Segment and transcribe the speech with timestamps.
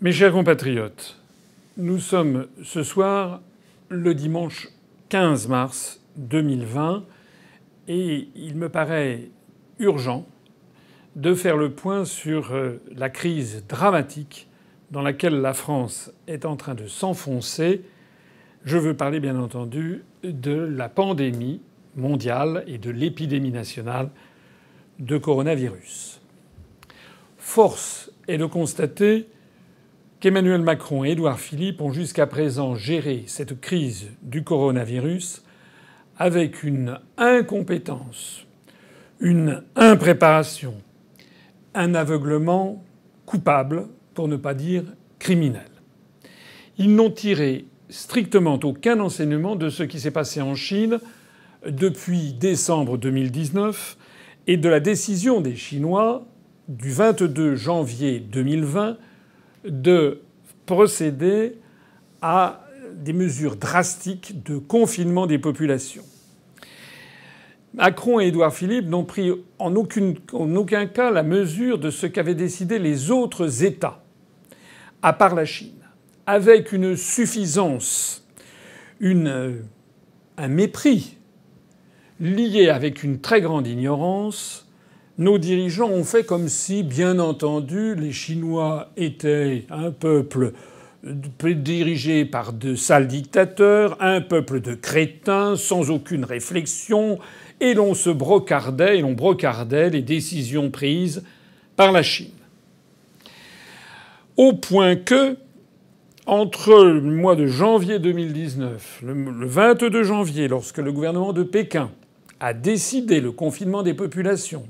[0.00, 1.16] Mes chers compatriotes,
[1.76, 3.40] nous sommes ce soir
[3.88, 4.68] le dimanche
[5.08, 7.02] 15 mars 2020
[7.88, 9.22] et il me paraît
[9.80, 10.24] urgent
[11.16, 14.46] de faire le point sur euh, la crise dramatique
[14.92, 17.82] dans laquelle la France est en train de s'enfoncer.
[18.64, 21.60] Je veux parler bien entendu de la pandémie
[21.96, 24.10] mondiale et de l'épidémie nationale
[25.00, 26.20] de coronavirus.
[27.36, 29.26] Force est de constater
[30.20, 35.44] qu'Emmanuel Macron et Édouard Philippe ont jusqu'à présent géré cette crise du coronavirus
[36.16, 38.44] avec une incompétence,
[39.20, 40.74] une impréparation,
[41.74, 42.82] un aveuglement
[43.26, 44.82] coupable, pour ne pas dire
[45.20, 45.68] criminel.
[46.76, 50.98] Ils n'ont tiré strictement aucun enseignement de ce qui s'est passé en Chine
[51.64, 53.96] depuis décembre 2019
[54.48, 56.26] et de la décision des Chinois
[56.66, 58.96] du 22 janvier 2020
[59.64, 60.20] de
[60.66, 61.56] procéder
[62.20, 66.04] à des mesures drastiques de confinement des populations.
[67.74, 72.78] Macron et Édouard Philippe n'ont pris en, aucun cas la mesure de ce qu'avaient décidé
[72.78, 74.02] les autres États,
[75.02, 75.74] à part la Chine,
[76.26, 78.26] avec une suffisance,
[79.00, 81.16] un mépris
[82.20, 84.67] lié avec une très grande ignorance
[85.18, 90.52] nos dirigeants ont fait comme si, bien entendu, les Chinois étaient un peuple
[91.02, 97.18] dirigé par de sales dictateurs, un peuple de crétins, sans aucune réflexion,
[97.60, 101.24] et l'on se brocardait, et l'on brocardait les décisions prises
[101.76, 102.30] par la Chine.
[104.36, 105.36] Au point que,
[106.26, 111.90] entre le mois de janvier 2019, le 22 janvier, lorsque le gouvernement de Pékin
[112.38, 114.66] a décidé le confinement des populations,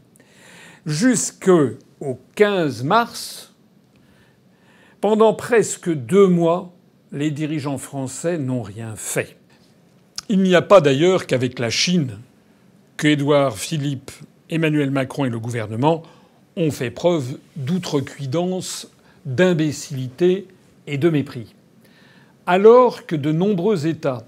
[0.88, 1.72] jusqu'au
[2.34, 3.52] 15 mars,
[5.02, 6.72] pendant presque deux mois,
[7.12, 9.36] les dirigeants français n'ont rien fait.
[10.30, 12.18] Il n'y a pas d'ailleurs qu'avec la Chine
[12.96, 14.10] que Édouard Philippe,
[14.50, 16.02] Emmanuel Macron et le gouvernement
[16.56, 18.90] ont fait preuve d'outrecuidance,
[19.26, 20.48] d'imbécilité
[20.86, 21.54] et de mépris.
[22.46, 24.26] Alors que de nombreux États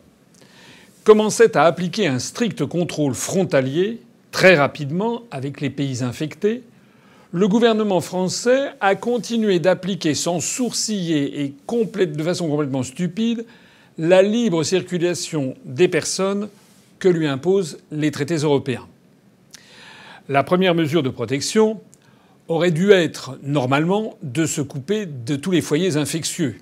[1.04, 4.02] commençaient à appliquer un strict contrôle frontalier,
[4.32, 6.62] très rapidement avec les pays infectés,
[7.32, 11.54] le gouvernement français a continué d'appliquer sans sourciller et
[12.06, 13.44] de façon complètement stupide
[13.98, 16.48] la libre circulation des personnes
[16.98, 18.86] que lui imposent les traités européens.
[20.28, 21.80] La première mesure de protection
[22.48, 26.56] aurait dû être normalement de se couper de tous les foyers infectieux,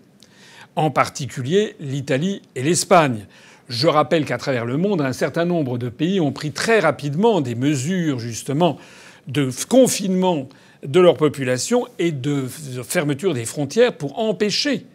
[0.77, 3.27] en particulier l'Italie et l'Espagne.
[3.69, 7.41] Je rappelle qu'à travers le monde, un certain nombre de pays ont pris très rapidement
[7.41, 8.79] des mesures justement
[9.27, 10.49] de confinement
[10.83, 14.87] de leur population et de fermeture des frontières pour empêcher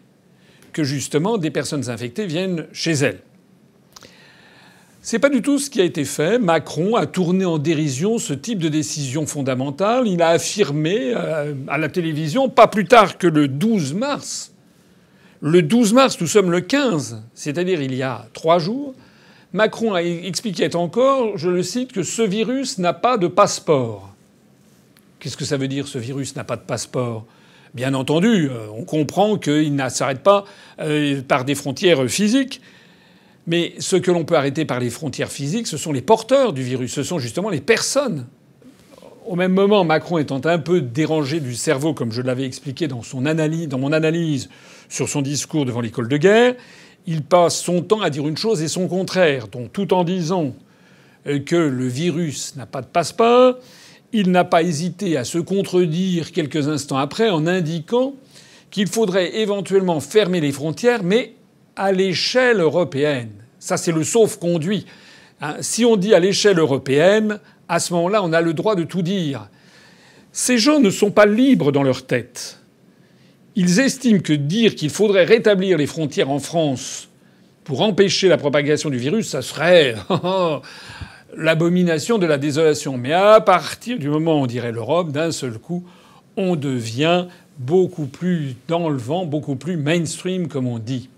[0.72, 3.20] que justement des personnes infectées viennent chez elles.
[5.02, 6.38] C'est pas du tout ce qui a été fait.
[6.38, 10.08] Macron a tourné en dérision ce type de décision fondamentale.
[10.08, 14.53] Il a affirmé euh, à la télévision, pas plus tard que le 12 mars,
[15.40, 18.94] le 12 mars, nous sommes le 15, c'est-à-dire il y a trois jours,
[19.54, 24.12] Macron a expliqué encore, je le cite, que ce virus n'a pas de passeport.
[25.20, 27.24] Qu'est-ce que ça veut dire ce virus n'a pas de passeport?
[27.72, 30.44] Bien entendu, euh, on comprend qu'il ne s'arrête pas
[30.80, 32.60] euh, par des frontières physiques.
[33.46, 36.62] Mais ce que l'on peut arrêter par les frontières physiques, ce sont les porteurs du
[36.62, 38.26] virus, ce sont justement les personnes.
[39.24, 43.02] Au même moment, Macron étant un peu dérangé du cerveau, comme je l'avais expliqué dans
[43.78, 44.48] mon analyse
[44.94, 46.54] sur son discours devant l'école de guerre,
[47.06, 49.48] il passe son temps à dire une chose et son contraire.
[49.48, 50.54] Donc tout en disant
[51.26, 53.56] euh, que le virus n'a pas de passeport,
[54.12, 58.14] il n'a pas hésité à se contredire quelques instants après en indiquant
[58.70, 61.34] qu'il faudrait éventuellement fermer les frontières, mais
[61.74, 63.32] à l'échelle européenne.
[63.58, 64.86] Ça, c'est le sauf-conduit.
[65.40, 68.84] Hein, si on dit à l'échelle européenne, à ce moment-là, on a le droit de
[68.84, 69.48] tout dire.
[70.30, 72.60] Ces gens ne sont pas libres dans leur tête.
[73.56, 77.08] Ils estiment que dire qu'il faudrait rétablir les frontières en France
[77.62, 79.94] pour empêcher la propagation du virus, ça serait
[81.36, 82.98] l'abomination de la désolation.
[82.98, 85.84] Mais à partir du moment où on dirait l'Europe, d'un seul coup,
[86.36, 87.26] on devient
[87.58, 91.08] beaucoup plus dans le vent, beaucoup plus mainstream, comme on dit.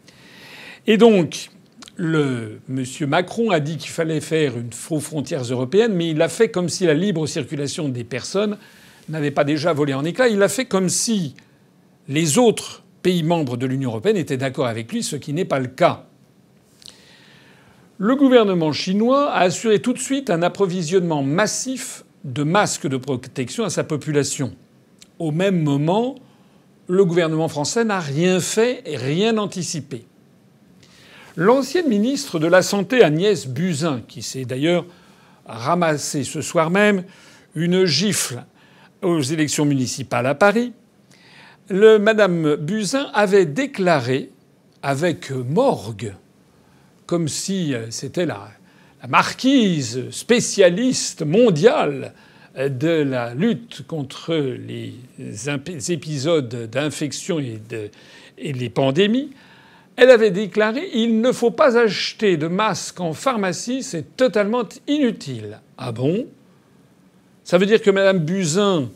[0.86, 1.50] Et donc,
[1.96, 6.28] le monsieur Macron a dit qu'il fallait faire une faux frontières européennes, mais il l'a
[6.28, 8.58] fait comme si la libre circulation des personnes
[9.08, 10.28] n'avait pas déjà volé en éclats.
[10.28, 11.34] Il l'a fait comme si
[12.08, 15.58] les autres pays membres de l'Union européenne étaient d'accord avec lui, ce qui n'est pas
[15.58, 16.06] le cas.
[17.98, 23.64] Le gouvernement chinois a assuré tout de suite un approvisionnement massif de masques de protection
[23.64, 24.54] à sa population.
[25.18, 26.16] Au même moment
[26.88, 30.06] le gouvernement français n'a rien fait et rien anticipé.
[31.36, 34.86] L'ancienne ministre de la Santé Agnès Buzyn, qui s'est d'ailleurs
[35.44, 37.04] ramassé ce soir même
[37.54, 38.44] une gifle
[39.02, 40.72] aux élections municipales à Paris,
[41.70, 44.30] Madame Buzyn avait déclaré
[44.82, 46.14] avec morgue,
[47.06, 48.50] comme si c'était la,
[49.08, 52.12] marquise spécialiste mondiale
[52.56, 54.94] de la lutte contre les
[55.92, 57.60] épisodes d'infection et,
[58.38, 59.30] et, les pandémies,
[59.96, 65.60] elle avait déclaré il ne faut pas acheter de masques en pharmacie, c'est totalement inutile.
[65.78, 66.26] Ah bon?
[67.44, 68.88] Ça veut dire que Mme Buzyn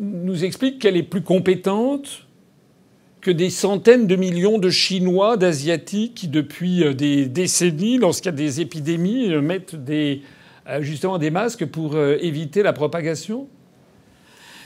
[0.00, 2.26] nous explique qu'elle est plus compétente
[3.20, 8.34] que des centaines de millions de Chinois, d'Asiatiques qui, depuis euh, des décennies, lorsqu'il y
[8.34, 10.16] a des épidémies, euh, mettent euh,
[10.80, 13.46] justement des masques pour éviter la propagation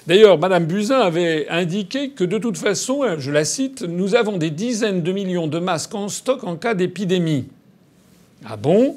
[0.06, 4.50] D'ailleurs, Mme Buzyn avait indiqué que de toute façon, je la cite, nous avons des
[4.50, 7.48] dizaines de millions de masques en stock en cas d'épidémie.
[8.44, 8.96] Ah bon?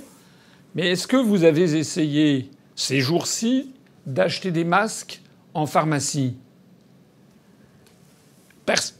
[0.75, 3.71] Mais est-ce que vous avez essayé ces jours-ci
[4.05, 5.21] d'acheter des masques
[5.57, 6.36] en pharmacie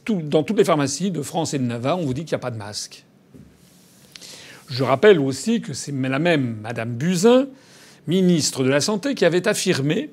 [0.08, 2.40] dans toutes les pharmacies de France et de Navarre, on vous dit qu'il n'y a
[2.40, 3.04] pas de masque.
[4.68, 7.46] Je rappelle aussi que c'est la même Madame Buzyn,
[8.06, 10.10] ministre de la Santé, qui avait affirmé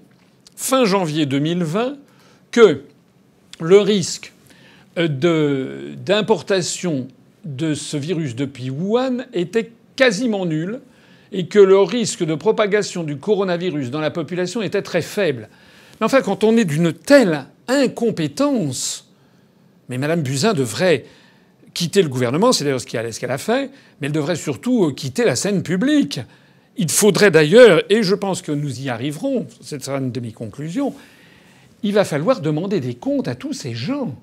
[0.55, 1.97] fin janvier 2020
[2.51, 2.83] que
[3.59, 4.33] le risque
[4.97, 7.07] d'importation
[7.43, 10.79] de ce virus depuis Wuhan était quasiment nul
[11.31, 15.49] et que le risque de propagation du coronavirus dans la population était très faible.
[15.99, 19.09] Mais enfin, quand on est d'une telle incompétence,
[19.89, 21.05] mais Mme Buzyn devrait
[21.73, 23.69] quitter le gouvernement, c'est d'ailleurs ce qu'elle a fait,
[23.99, 26.19] mais elle devrait surtout euh, quitter la scène publique.
[26.77, 30.31] Il faudrait d'ailleurs, et je pense que nous y arriverons, cette sera une de mes
[30.31, 30.93] conclusions,
[31.83, 34.15] il va falloir demander des comptes à tous ces gens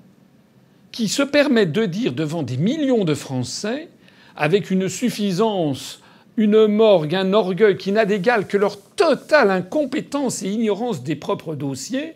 [0.91, 3.87] qui se permettent de dire devant des millions de Français,
[4.35, 6.02] avec une suffisance,
[6.37, 11.55] une morgue, un orgueil qui n'a d'égal que leur totale incompétence et ignorance des propres
[11.55, 12.13] dossiers,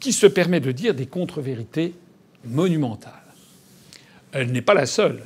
[0.00, 1.94] qui se permet de dire des contre-vérités
[2.44, 3.12] monumentale.
[4.32, 5.22] Elle n'est pas la seule.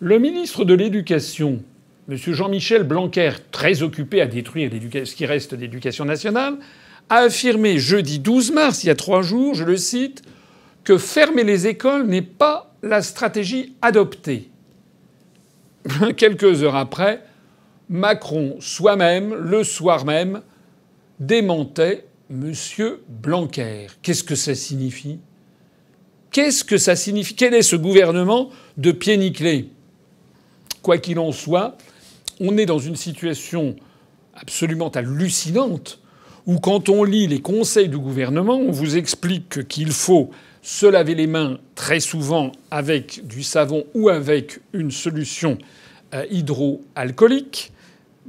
[0.00, 1.62] Le ministre de l'Éducation,
[2.08, 2.16] M.
[2.16, 4.70] Jean-Michel Blanquer, très occupé à détruire
[5.04, 6.56] ce qui reste d'éducation nationale,
[7.10, 10.22] a affirmé jeudi 12 mars, il y a trois jours, je le cite,
[10.84, 14.50] que fermer les écoles n'est pas la stratégie adoptée.
[16.16, 17.22] Quelques heures après,
[17.88, 20.42] Macron soi-même, le soir même,
[21.20, 22.52] démentait M.
[23.08, 23.86] Blanquer.
[24.02, 25.18] Qu'est-ce que ça signifie?
[26.30, 27.34] Qu'est-ce que ça signifie?
[27.34, 29.70] Quel est ce gouvernement de pied nickelé
[30.82, 31.78] Quoi qu'il en soit,
[32.40, 33.76] on est dans une situation
[34.34, 36.00] absolument hallucinante
[36.46, 40.30] où quand on lit les conseils du gouvernement, on vous explique qu'il faut
[40.62, 45.58] se laver les mains très souvent avec du savon ou avec une solution
[46.14, 47.72] euh, hydroalcoolique.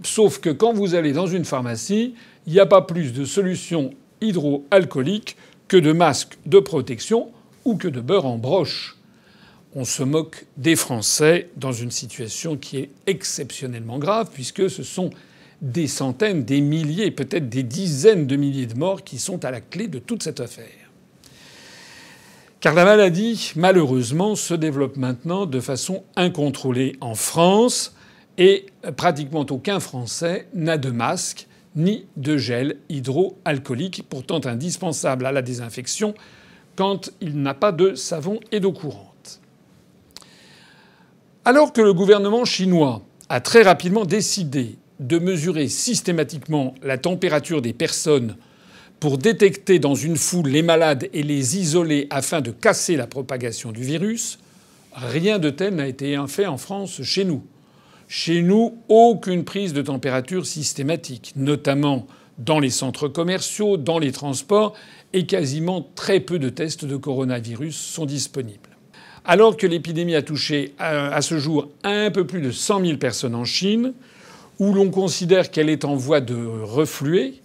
[0.04, 2.16] Sauf que quand vous allez dans une pharmacie,
[2.48, 3.92] il n'y a pas plus de solution
[4.22, 5.36] hydroalcoolique
[5.68, 7.30] que de masques de protection
[7.66, 8.98] ou que de beurre en broche.
[9.76, 15.12] On se moque des Français dans une situation qui est exceptionnellement grave, puisque ce sont
[15.62, 19.62] des centaines, des milliers, peut-être des dizaines de milliers de morts qui sont à la
[19.62, 20.66] clé de toute cette affaire.
[22.62, 27.94] Car la maladie, malheureusement, se développe maintenant de façon incontrôlée en France
[28.40, 35.44] et pratiquement aucun Français n'a de masque ni de gel hydroalcoolique, pourtant indispensable à la
[35.44, 36.16] désinfection
[36.76, 39.42] quand il n'a pas de savon et d'eau courante.
[41.46, 47.74] Alors que le gouvernement chinois a très rapidement décidé de mesurer systématiquement la température des
[47.74, 48.36] personnes
[49.00, 53.72] pour détecter dans une foule les malades et les isoler afin de casser la propagation
[53.72, 54.40] du virus,
[54.94, 57.44] rien de tel n'a été fait en France chez nous.
[58.12, 62.08] Chez nous, aucune prise de température systématique, notamment
[62.40, 64.74] dans les centres commerciaux, dans les transports
[65.14, 68.72] et quasiment très peu de tests de coronavirus sont disponibles.
[69.26, 73.36] Alors que l'épidémie a touché à ce jour un peu plus de 100 000 personnes
[73.36, 73.94] en Chine,
[74.58, 77.36] où l'on considère qu'elle est en voie de refluer,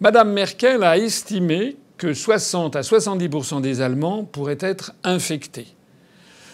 [0.00, 5.68] Mme Merkel a estimé que 60 à 70% des Allemands pourraient être infectés.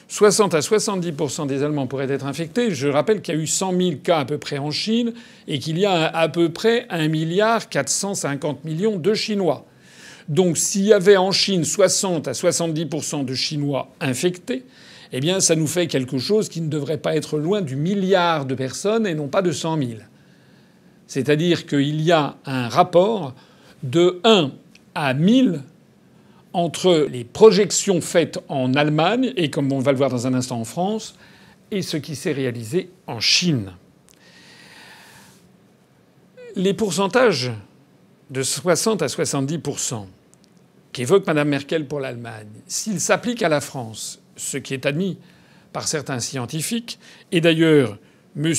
[0.08, 2.74] 60 à 70% des Allemands pourraient être infectés.
[2.74, 5.12] Je rappelle qu'il y a eu 100 000 cas à peu près en Chine
[5.46, 9.66] et qu'il y a à peu près 1 milliard 450 millions de Chinois.
[10.28, 14.64] Donc s'il y avait en Chine 60 à 70% de Chinois infectés,
[15.12, 18.46] eh bien ça nous fait quelque chose qui ne devrait pas être loin du milliard
[18.46, 19.90] de personnes et non pas de 100 000.
[21.06, 23.34] C'est-à-dire qu'il y a un rapport
[23.82, 24.52] de 1
[24.94, 25.62] à 1000
[26.58, 30.58] entre les projections faites en Allemagne et comme on va le voir dans un instant
[30.58, 31.14] en France
[31.70, 33.74] et ce qui s'est réalisé en Chine.
[36.56, 37.52] Les pourcentages
[38.30, 40.06] de 60 à 70%
[40.90, 45.16] qu'évoque Mme Merkel pour l'Allemagne, s'ils s'appliquent à la France, ce qui est admis
[45.72, 46.98] par certains scientifiques,
[47.30, 47.98] et d'ailleurs
[48.36, 48.52] M.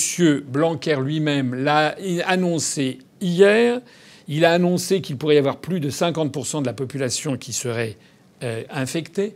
[0.48, 3.82] Blanquer lui-même l'a annoncé hier,
[4.30, 7.98] il a annoncé qu'il pourrait y avoir plus de 50% de la population qui serait
[8.44, 9.36] euh, infectée.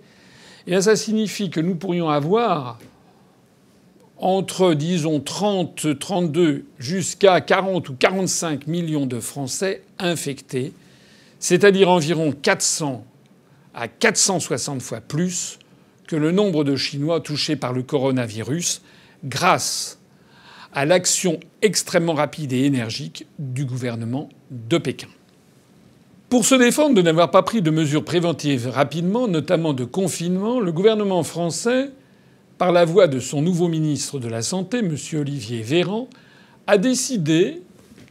[0.67, 2.79] Et ça signifie que nous pourrions avoir
[4.17, 10.71] entre, disons, 30, 32 jusqu'à 40 ou 45 millions de Français infectés,
[11.39, 13.03] c'est-à-dire environ 400
[13.73, 15.57] à 460 fois plus
[16.07, 18.83] que le nombre de Chinois touchés par le coronavirus
[19.25, 19.97] grâce
[20.73, 25.07] à l'action extrêmement rapide et énergique du gouvernement de Pékin.
[26.29, 30.71] Pour se défendre de n'avoir pas pris de mesures préventives rapidement, notamment de confinement, le
[30.71, 31.91] gouvernement français,
[32.57, 34.95] par la voix de son nouveau ministre de la Santé, M.
[35.13, 36.07] Olivier Véran,
[36.65, 37.61] a décidé,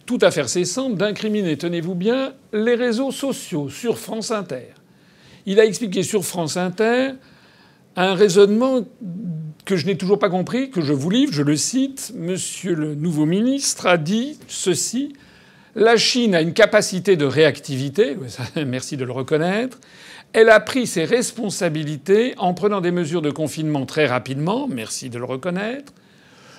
[0.06, 4.74] tout à faire cessant, d'incriminer, tenez-vous bien, les réseaux sociaux sur France Inter.
[5.46, 7.14] Il a expliqué sur France Inter
[7.96, 8.82] un raisonnement
[9.72, 12.12] que je n'ai toujours pas compris, que je vous livre, je le cite.
[12.14, 15.14] Monsieur le nouveau ministre a dit ceci.
[15.74, 18.18] La Chine a une capacité de réactivité,
[18.66, 19.80] merci de le reconnaître.
[20.34, 25.16] Elle a pris ses responsabilités en prenant des mesures de confinement très rapidement, merci de
[25.16, 25.94] le reconnaître.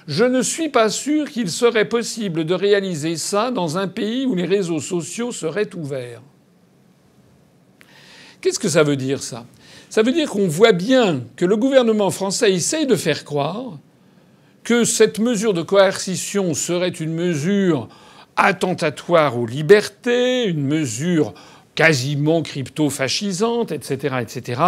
[0.08, 4.34] Je ne suis pas sûr qu'il serait possible de réaliser ça dans un pays où
[4.34, 6.24] les réseaux sociaux seraient ouverts.
[8.42, 9.46] Qu'est-ce que ça veut dire ça?
[9.94, 13.78] Ça veut dire qu'on voit bien que le gouvernement français essaye de faire croire
[14.64, 17.90] que cette mesure de coercition serait une mesure
[18.36, 21.36] attentatoire aux libertés, une mesure
[21.76, 24.62] quasiment crypto-fascisante, etc., etc.,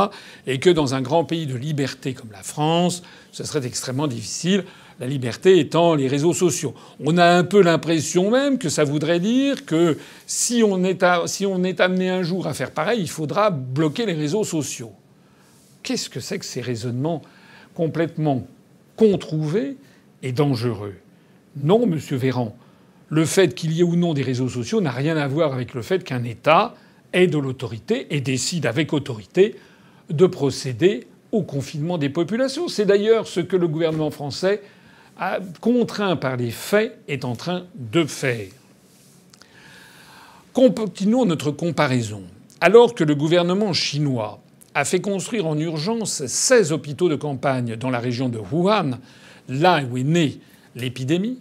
[0.45, 3.01] et que dans un grand pays de liberté comme la France,
[3.31, 4.63] ce serait extrêmement difficile,
[4.99, 6.75] la liberté étant les réseaux sociaux.
[7.03, 11.47] On a un peu l'impression même que ça voudrait dire que si on est, si
[11.47, 14.91] on est amené un jour à faire pareil, il faudra bloquer les réseaux sociaux.
[15.85, 17.21] Qu'est-ce que c'est que ces raisonnements
[17.75, 18.47] complètement
[18.95, 19.77] controuvés
[20.23, 20.95] et dangereux?
[21.63, 22.57] Non, monsieur Véran,
[23.09, 25.75] le fait qu'il y ait ou non des réseaux sociaux n'a rien à voir avec
[25.75, 26.73] le fait qu'un État
[27.13, 29.57] ait de l'autorité et décide avec autorité
[30.09, 32.67] de procéder au confinement des populations.
[32.67, 34.63] C'est d'ailleurs ce que le gouvernement français,
[35.61, 38.47] contraint par les faits, est en train de faire.
[40.51, 42.23] Continuons notre comparaison.
[42.59, 44.39] Alors que le gouvernement chinois
[44.75, 48.99] a fait construire en urgence 16 hôpitaux de campagne dans la région de Wuhan,
[49.47, 50.39] là où est née
[50.75, 51.39] l'épidémie,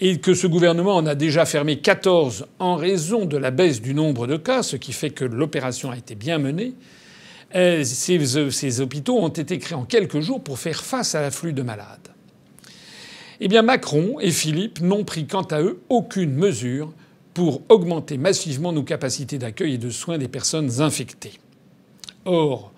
[0.00, 3.94] et que ce gouvernement en a déjà fermé 14 en raison de la baisse du
[3.94, 6.74] nombre de cas, ce qui fait que l'opération a été bien menée.
[7.56, 11.52] Euh, ces, ces, hôpitaux ont été créés en quelques jours pour faire face à l'afflux
[11.52, 12.08] de malades.
[13.40, 16.92] Eh bien, Macron et Philippe n'ont pris quant à eux aucune mesure
[17.34, 21.40] pour augmenter massivement nos capacités d'accueil et de soins des personnes infectées.
[22.28, 22.72] Or,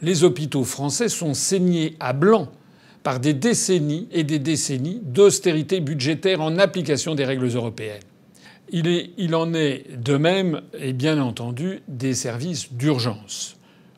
[0.00, 2.48] les hôpitaux français sont saignés à blanc
[3.02, 8.04] par des décennies et des décennies d'austérité budgétaire en application des règles européennes.
[8.70, 13.56] Il, en est de même, et bien entendu, des services d'urgence.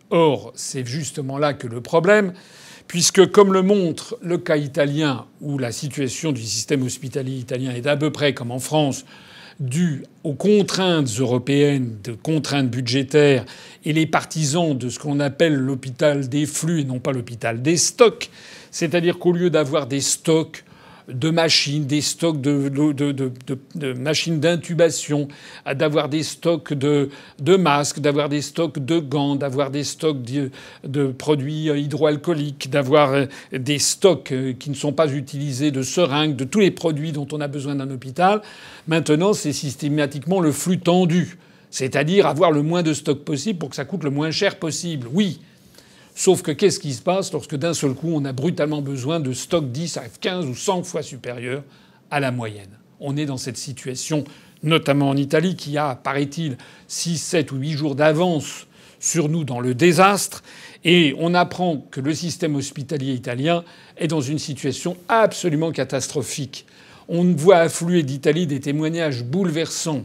[0.09, 2.33] Or, c'est justement là que le problème,
[2.87, 7.87] puisque comme le montre le cas italien, où la situation du système hospitalier italien est
[7.87, 9.04] à peu près comme en France,
[9.61, 13.45] dû aux contraintes européennes, de contraintes budgétaires,
[13.85, 17.77] et les partisans de ce qu'on appelle l'hôpital des flux et non pas l'hôpital des
[17.77, 18.31] stocks,
[18.71, 20.65] c'est-à-dire qu'au lieu d'avoir des stocks
[21.09, 25.29] de machines, des stocks de, machines d'intubation,
[25.75, 27.09] d'avoir des stocks de,
[27.57, 33.79] masques, d'avoir des stocks de gants, d'avoir des stocks de, produits hydroalcooliques, d'avoir euh, des
[33.79, 37.41] stocks euh, qui ne sont pas utilisés de seringues, de tous les produits dont on
[37.41, 38.43] a besoin d'un hôpital.
[38.87, 41.38] Maintenant, c'est systématiquement le flux tendu.
[41.71, 45.07] C'est-à-dire avoir le moins de stocks possible pour que ça coûte le moins cher possible.
[45.12, 45.41] Oui,
[46.19, 49.33] Sauf que qu'est-ce qui se passe lorsque d'un seul coup on a brutalement besoin de
[49.33, 51.63] stocks 10 à 15 ou 100 fois supérieurs
[52.11, 52.77] à la moyenne?
[52.99, 54.25] On est dans cette situation,
[54.65, 56.59] notamment en Italie, qui a, paraît-il,
[56.89, 58.67] 6, 7 ou 8 jours d'avance
[58.99, 60.43] sur nous dans le désastre.
[60.83, 63.63] Et on apprend que le système hospitalier italien
[63.97, 66.67] est dans une situation absolument catastrophique.
[67.09, 70.03] On voit affluer d'Italie des témoignages bouleversants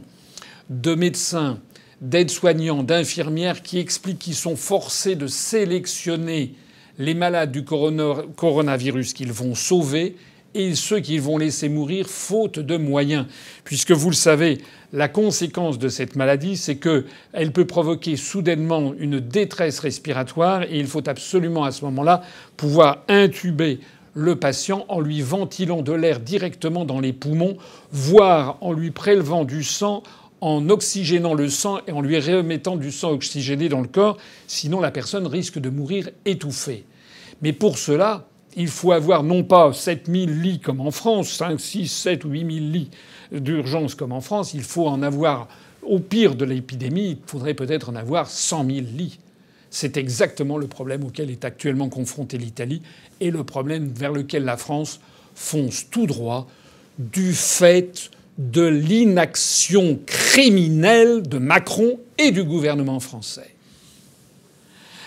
[0.70, 1.58] de médecins,
[2.04, 6.54] d'aides-soignants, d'infirmières qui expliquent qu'ils sont forcés de sélectionner
[6.98, 10.16] les malades du coronavirus qu'ils vont sauver
[10.54, 13.26] et ceux qu'ils vont laisser mourir faute de moyens.
[13.64, 14.58] Puisque vous le savez,
[14.92, 20.86] la conséquence de cette maladie, c'est qu'elle peut provoquer soudainement une détresse respiratoire et il
[20.86, 22.22] faut absolument à ce moment-là
[22.56, 23.80] pouvoir intuber
[24.14, 27.56] le patient en lui ventilant de l'air directement dans les poumons,
[27.90, 30.04] voire en lui prélevant du sang,
[30.44, 34.78] en oxygénant le sang et en lui remettant du sang oxygéné dans le corps, sinon
[34.78, 36.84] la personne risque de mourir étouffée.
[37.40, 41.88] Mais pour cela, il faut avoir non pas 7000 lits comme en France, 5, 6,
[41.88, 42.90] 7 ou 8000 lits
[43.32, 45.48] d'urgence comme en France, il faut en avoir,
[45.82, 49.18] au pire de l'épidémie, il faudrait peut-être en avoir 100 000 lits.
[49.70, 52.82] C'est exactement le problème auquel est actuellement confrontée l'Italie
[53.20, 55.00] et le problème vers lequel la France
[55.34, 56.46] fonce tout droit
[56.98, 63.54] du fait de l'inaction criminelle de Macron et du gouvernement français.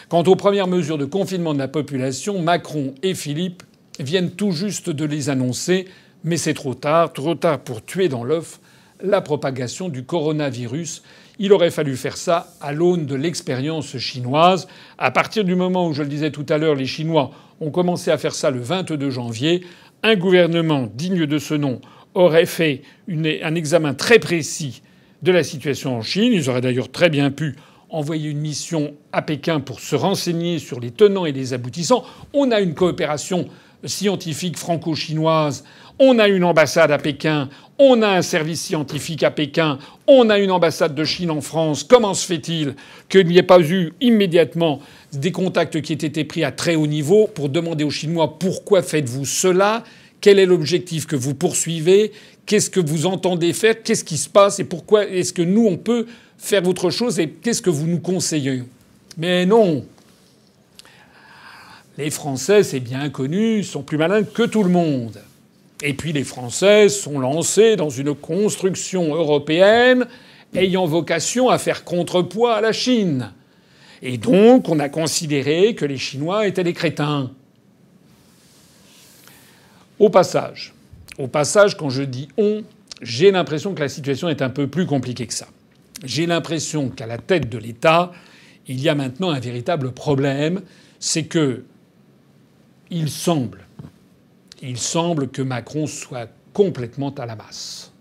[0.10, 3.64] Quant aux premières mesures de confinement de la population, Macron et Philippe
[4.00, 5.88] viennent tout juste de les annoncer,
[6.24, 8.60] mais c'est trop tard, trop tard pour tuer dans l'œuf
[9.02, 11.04] la propagation du coronavirus.
[11.40, 14.68] Il aurait fallu faire ça à l'aune de l'expérience chinoise.
[14.98, 18.10] À partir du moment où, je le disais tout à l'heure, les Chinois ont commencé
[18.10, 19.64] à faire ça le 22 janvier,
[20.04, 21.82] un gouvernement digne de ce nom
[22.14, 24.82] aurait fait un examen très précis
[25.22, 26.34] de la situation en Chine.
[26.34, 27.56] Ils auraient d'ailleurs très bien pu
[27.90, 32.04] envoyer une mission à Pékin pour se renseigner sur les tenants et les aboutissants.
[32.34, 33.48] On a une coopération
[33.86, 35.64] scientifique franco-chinoise,
[36.00, 37.50] on a une ambassade à Pékin,
[37.80, 41.84] on a un service scientifique à Pékin, on a une ambassade de Chine en France.
[41.84, 42.76] Comment se fait-il
[43.08, 44.80] qu'il n'y ait pas eu immédiatement
[45.14, 48.82] des contacts qui aient été pris à très haut niveau pour demander aux Chinois pourquoi
[48.82, 49.84] faites-vous cela?
[50.22, 52.12] Quel est l'objectif que vous poursuivez?
[52.46, 53.82] Qu'est-ce que vous entendez faire?
[53.84, 54.60] Qu'est-ce qui se passe?
[54.60, 56.08] Et pourquoi est-ce que nous, on peut
[56.38, 57.20] faire autre chose?
[57.20, 58.64] Et qu'est-ce que vous nous conseillez?
[59.18, 59.86] Mais non
[61.98, 65.20] Les Français, c'est bien connu, sont plus malins que tout le monde.
[65.84, 70.08] Et puis les Français sont lancés dans une construction européenne
[70.56, 73.32] ayant vocation à faire contrepoids à la Chine.
[74.02, 77.32] Et donc on a considéré que les Chinois étaient des crétins.
[80.00, 80.74] Au passage,
[81.78, 82.64] quand je dis on,
[83.02, 85.48] j'ai l'impression que la situation est un peu plus compliquée que ça
[86.04, 88.12] j'ai l'impression qu'à la tête de l'État,
[88.68, 90.62] il y a maintenant un véritable problème,
[91.00, 91.64] c'est que
[92.90, 93.66] il semble,
[94.62, 97.92] il semble que Macron soit complètement à la masse.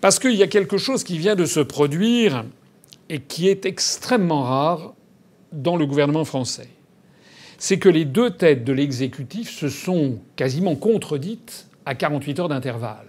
[0.00, 2.44] Parce qu'il y a quelque chose qui vient de se produire
[3.08, 4.94] et qui est extrêmement rare
[5.52, 6.68] dans le gouvernement français.
[7.58, 13.06] C'est que les deux têtes de l'exécutif se sont quasiment contredites à 48 heures d'intervalle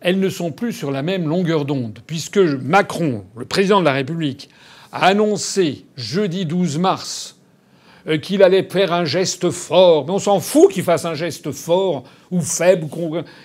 [0.00, 3.92] elles ne sont plus sur la même longueur d'onde, puisque Macron, le président de la
[3.92, 4.48] République,
[4.92, 7.38] a annoncé jeudi 12 mars
[8.06, 10.06] euh, qu'il allait faire un geste fort.
[10.06, 12.86] Mais on s'en fout qu'il fasse un geste fort ou faible.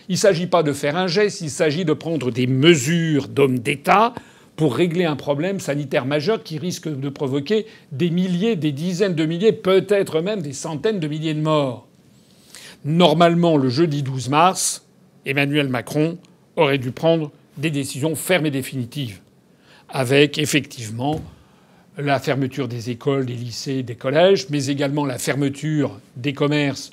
[0.07, 3.59] Il ne s'agit pas de faire un geste, il s'agit de prendre des mesures d'hommes
[3.59, 4.13] d'État
[4.55, 9.25] pour régler un problème sanitaire majeur qui risque de provoquer des milliers, des dizaines de
[9.25, 11.87] milliers, peut-être même des centaines de milliers de morts.
[12.85, 14.85] Normalement, le jeudi 12 mars,
[15.25, 16.17] Emmanuel Macron
[16.55, 19.19] aurait dû prendre des décisions fermes et définitives,
[19.89, 21.21] avec effectivement
[21.97, 26.91] la fermeture des écoles, des lycées, des collèges, mais également la fermeture des commerces,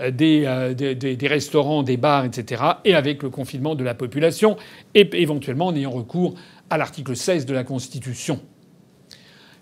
[0.00, 4.56] euh, euh, des, restaurants, des bars, etc., et avec le confinement de la population,
[4.94, 6.34] et éventuellement en ayant recours
[6.74, 8.40] à l'article 16 de la Constitution.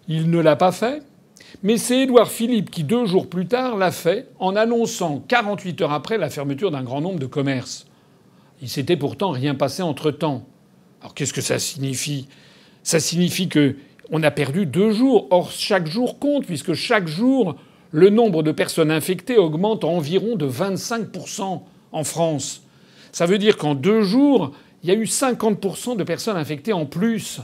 [0.09, 1.03] Il ne l'a pas fait,
[1.63, 5.93] mais c'est Édouard Philippe qui, deux jours plus tard, l'a fait en annonçant 48 heures
[5.93, 7.87] après la fermeture d'un grand nombre de commerces.
[8.63, 10.47] Il s'était pourtant rien passé entre-temps.
[11.03, 12.29] Alors qu'est-ce que ça signifie?
[12.83, 13.77] Ça signifie que
[14.11, 15.27] on a perdu deux jours.
[15.31, 17.57] Or, chaque jour compte, puisque chaque jour,
[17.91, 21.61] le nombre de personnes infectées augmente environ de 25%
[21.93, 22.63] en France.
[23.13, 26.87] Ça veut dire qu'en deux jours, il y a eu 50% de personnes infectées en
[26.87, 27.41] plus.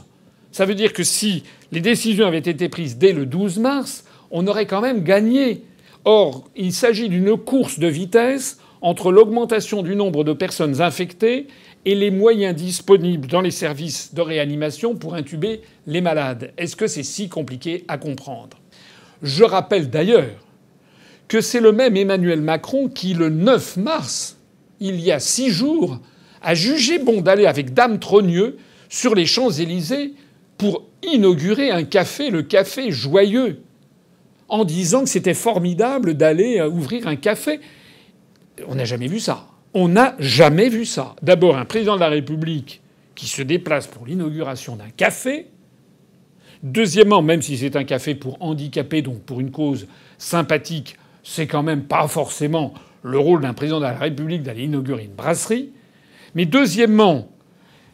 [0.50, 4.46] Ça veut dire que si les décisions avaient été prises dès le 12 mars, on
[4.46, 5.62] aurait quand même gagné.
[6.04, 11.48] Or, il s'agit d'une course de vitesse entre l'augmentation du nombre de personnes infectées
[11.84, 16.52] et les moyens disponibles dans les services de réanimation pour intuber les malades.
[16.58, 18.58] Est-ce que c'est si compliqué à comprendre?
[19.22, 20.44] Je rappelle d'ailleurs
[21.28, 24.38] que c'est le même Emmanuel Macron qui, le 9 mars,
[24.80, 25.98] il y a six jours,
[26.48, 28.56] a jugé bon d'aller avec Dame Trogneux
[28.88, 30.14] sur les Champs-Élysées
[30.56, 33.60] pour inaugurer un café, le café joyeux,
[34.48, 37.60] en disant que c'était formidable d'aller euh, ouvrir un café.
[38.66, 39.46] On n'a jamais vu ça.
[39.74, 41.16] On n'a jamais vu ça.
[41.20, 42.80] D'abord, un président de la République
[43.14, 45.48] qui se déplace pour l'inauguration d'un café.
[46.62, 51.62] Deuxièmement, même si c'est un café pour handicapés, donc pour une cause sympathique, c'est quand
[51.62, 55.72] même pas forcément le rôle d'un président de la République d'aller inaugurer une brasserie.
[56.34, 57.28] Mais deuxièmement,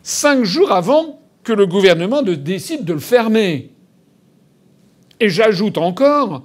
[0.02, 3.70] cinq jours avant que le gouvernement décide de le fermer.
[5.20, 6.42] Et j'ajoute encore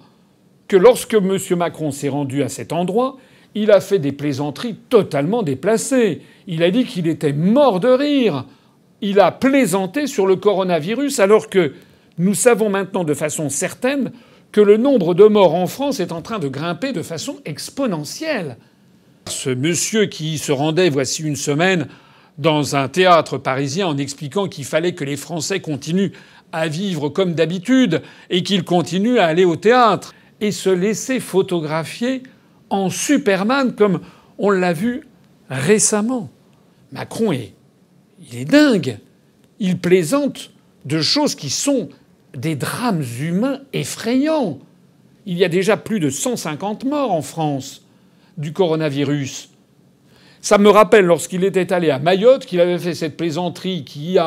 [0.68, 1.38] que lorsque M.
[1.58, 3.18] Macron s'est rendu à cet endroit,
[3.56, 6.22] il a fait des plaisanteries totalement déplacées.
[6.48, 8.46] Il a dit qu'il était mort de rire.
[9.02, 11.74] Il a plaisanté sur le coronavirus alors que
[12.18, 14.12] nous savons maintenant de façon certaine
[14.52, 18.58] que le nombre de morts en France est en train de grimper de façon exponentielle.
[19.30, 21.88] Ce monsieur qui se rendait voici une semaine
[22.38, 26.12] dans un théâtre parisien en expliquant qu'il fallait que les Français continuent
[26.52, 32.24] à vivre comme d'habitude et qu'ils continuent à aller au théâtre et se laisser photographier
[32.70, 34.02] en Superman comme
[34.38, 35.08] on l'a vu
[35.50, 36.30] récemment.
[36.92, 37.54] Macron est,
[38.20, 38.98] il est dingue.
[39.60, 40.52] Il plaisante
[40.86, 41.90] de choses qui sont
[42.36, 44.60] des drames humains effrayants.
[45.26, 47.84] Il y a déjà plus de 150 morts en France
[48.40, 49.50] du coronavirus.
[50.42, 54.18] Ça me rappelle lorsqu'il était allé à Mayotte qu'il avait fait cette plaisanterie qui,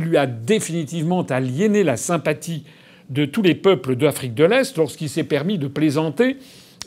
[0.00, 2.64] lui a définitivement aliéné la sympathie
[3.10, 6.38] de tous les peuples d'Afrique de l'Est lorsqu'il s'est permis de plaisanter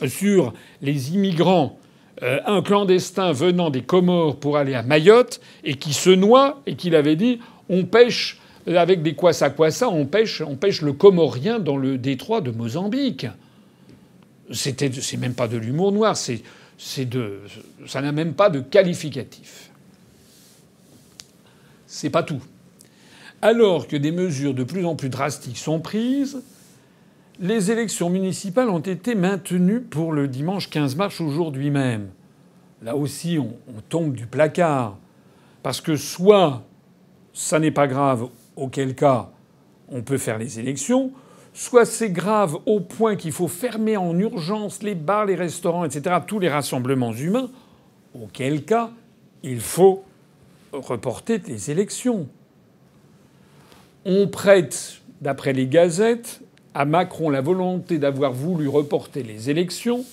[0.08, 1.78] sur les immigrants
[2.22, 6.74] euh, un clandestin venant des Comores pour aller à Mayotte et qui se noie et
[6.74, 7.38] qu'il avait dit
[7.68, 12.40] on pêche avec des kwassa kwassa, on pêche, on pêche le comorien dans le détroit
[12.40, 13.26] de Mozambique.
[14.52, 16.42] C'était, c'est même pas de l'humour noir, c'est,
[16.78, 17.40] c'est de,
[17.86, 19.70] ça n'a même pas de qualificatif.
[21.86, 22.42] C'est pas tout.
[23.42, 26.42] Alors que des mesures de plus en plus drastiques sont prises,
[27.38, 32.08] les élections municipales ont été maintenues pour le dimanche 15 mars aujourd'hui même.
[32.82, 34.96] Là aussi, on, on tombe du placard.
[35.62, 36.64] Parce que soit
[37.36, 39.30] ça n'est pas grave, auquel cas
[39.88, 41.12] on peut faire les élections,
[41.56, 46.16] soit c'est grave au point qu'il faut fermer en urgence les bars, les restaurants, etc.,
[46.26, 47.50] tous les rassemblements humains,
[48.14, 48.90] auquel cas
[49.42, 50.04] il faut
[50.72, 52.28] reporter les élections.
[54.04, 56.42] On prête, d'après les gazettes,
[56.74, 60.04] à Macron la volonté d'avoir voulu reporter les élections,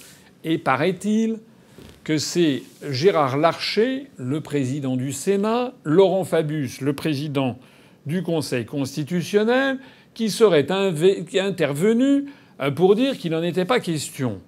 [0.45, 1.39] et paraît-il
[2.05, 7.57] que c'est Gérard Larcher, le président du Sénat, Laurent Fabius, le président
[8.05, 9.79] du Conseil constitutionnel,
[10.13, 12.25] qui serait intervenu
[12.59, 14.39] euh, pour dire qu'il n'en était pas question.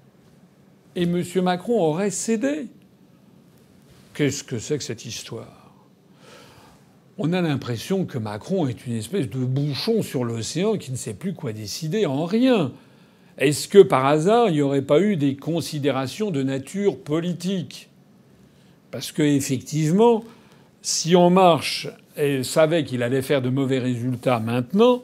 [0.95, 1.23] Et M.
[1.43, 2.67] Macron aurait cédé.
[4.13, 5.73] Qu'est-ce que c'est que cette histoire?
[7.17, 11.13] On a l'impression que Macron est une espèce de bouchon sur l'océan qui ne sait
[11.13, 12.71] plus quoi décider en rien.
[13.38, 17.89] Est-ce que par hasard il n'y aurait pas eu des considérations de nature politique?
[18.91, 20.23] Parce que effectivement,
[20.82, 21.88] si En Marche
[22.43, 25.04] savait qu'il allait faire de mauvais résultats maintenant,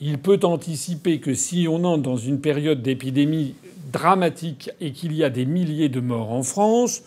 [0.00, 3.54] il peut anticiper que si on entre dans une période d'épidémie
[3.92, 7.02] dramatique et qu'il y a des milliers de morts en France,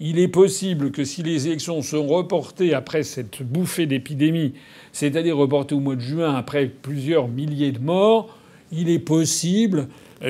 [0.00, 4.54] il est possible que si les élections sont reportées après cette bouffée d'épidémie,
[4.92, 8.36] c'est-à-dire reportées au mois de juin après plusieurs milliers de morts,
[8.72, 9.88] il est possible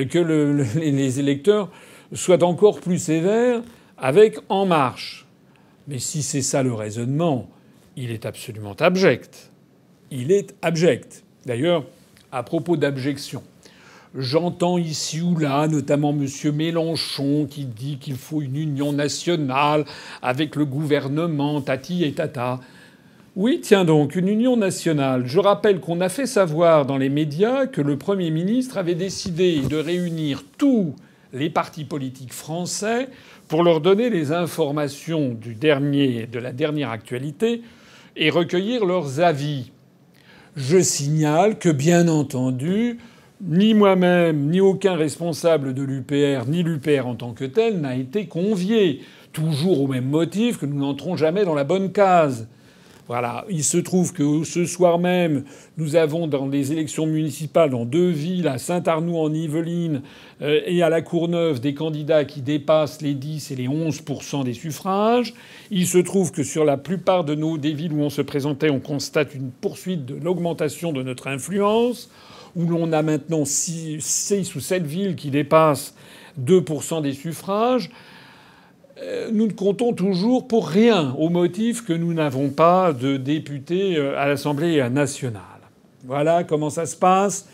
[0.09, 1.71] que le, les électeurs
[2.13, 3.63] soient encore plus sévères
[3.97, 5.25] avec En Marche.
[5.87, 7.49] Mais si c'est ça le raisonnement,
[7.97, 9.51] il est absolument abject.
[10.11, 11.23] Il est abject.
[11.45, 11.85] D'ailleurs,
[12.33, 13.43] à propos d'abjection.
[14.15, 16.27] J'entends ici ou là, notamment M.
[16.53, 19.85] Mélenchon, qui dit qu'il faut une union nationale
[20.21, 22.59] avec le gouvernement, tati et tata.
[23.35, 25.25] Oui, tiens donc, une union nationale.
[25.25, 29.61] Je rappelle qu'on a fait savoir dans les médias que le Premier ministre avait décidé
[29.61, 30.95] de réunir tous
[31.33, 33.09] les partis politiques français
[33.47, 37.63] pour leur donner les informations du dernier, de la dernière actualité
[38.15, 39.71] et recueillir leurs avis.
[40.55, 42.99] Je signale que, bien entendu,
[43.41, 48.27] ni moi-même, ni aucun responsable de l'UPR, ni l'UPR en tant que tel n'a été
[48.27, 49.01] convié.
[49.31, 52.47] Toujours au même motif que nous n'entrons jamais dans la bonne case.
[53.07, 53.43] Voilà.
[53.49, 55.43] Il se trouve que ce soir même,
[55.77, 60.01] nous avons dans les élections municipales dans deux villes, à Saint-Arnoux en Yvelines
[60.41, 64.03] euh, et à la Courneuve, des candidats qui dépassent les 10 et les 11
[64.45, 65.33] des suffrages.
[65.69, 68.69] Il se trouve que sur la plupart de nos des villes où on se présentait,
[68.69, 72.09] on constate une poursuite de l'augmentation de notre influence,
[72.55, 75.93] où l'on a maintenant 6 ou 7 villes qui dépassent
[76.37, 76.63] 2
[77.01, 77.89] des suffrages.
[79.01, 83.97] Euh, nous ne comptons toujours pour rien au motif que nous n'avons pas de députés
[83.97, 85.41] euh, à l'Assemblée nationale.
[86.05, 87.47] Voilà comment ça se passe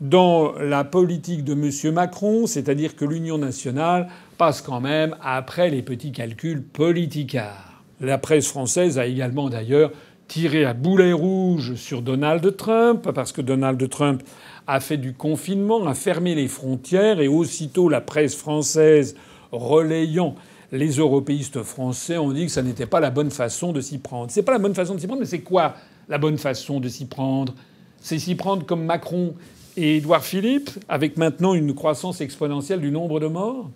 [0.00, 1.94] dans la politique de M.
[1.94, 7.82] Macron, c'est-à-dire que l'Union nationale passe quand même après les petits calculs politicards.
[8.00, 9.90] La presse française a également d'ailleurs
[10.28, 14.22] tiré à boulet rouge sur Donald Trump, parce que Donald Trump
[14.66, 19.16] a fait du confinement, a fermé les frontières, et aussitôt la presse française
[19.52, 20.34] relayant
[20.74, 24.30] les européistes français ont dit que ça n'était pas la bonne façon de s'y prendre.
[24.32, 25.76] C'est pas la bonne façon de s'y prendre, mais c'est quoi
[26.08, 27.54] la bonne façon de s'y prendre?
[28.00, 29.34] C'est s'y prendre comme Macron
[29.76, 33.70] et Édouard Philippe, avec maintenant une croissance exponentielle du nombre de morts?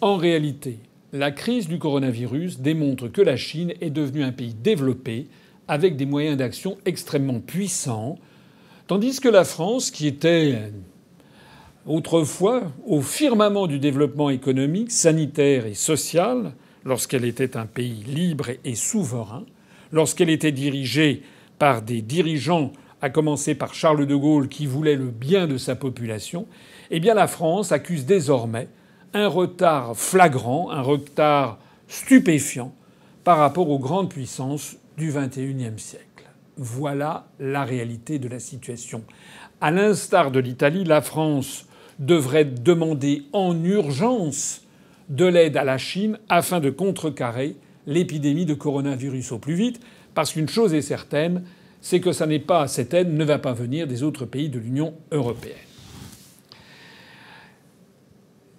[0.00, 0.80] En réalité,
[1.12, 5.28] la crise du coronavirus démontre que la Chine est devenue un pays développé
[5.68, 8.18] avec des moyens d'action extrêmement puissants,
[8.88, 10.72] tandis que la France, qui était
[11.86, 16.52] autrefois au firmament du développement économique, sanitaire et social,
[16.84, 19.44] lorsqu'elle était un pays libre et souverain,
[19.92, 21.22] lorsqu'elle était dirigée
[21.58, 25.74] par des dirigeants, à commencer par Charles de Gaulle, qui voulait le bien de sa
[25.74, 26.46] population,
[26.90, 28.68] eh bien la France accuse désormais
[29.12, 32.72] un retard flagrant, un retard stupéfiant
[33.24, 36.06] par rapport aux grandes puissances du XXIe siècle.
[36.56, 39.02] Voilà la réalité de la situation.
[39.60, 41.66] À l'instar de l'Italie, la France
[42.06, 44.62] devrait demander en urgence
[45.08, 49.80] de l'aide à la Chine afin de contrecarrer l'épidémie de coronavirus au plus vite,
[50.14, 51.44] parce qu'une chose est certaine,
[51.80, 55.56] c'est que cette aide ne va pas venir des autres pays de l'Union européenne.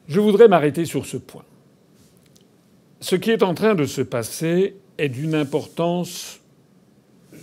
[0.08, 1.46] Je voudrais m'arrêter sur ce point.
[3.00, 6.40] Ce qui est en train de se passer est d'une importance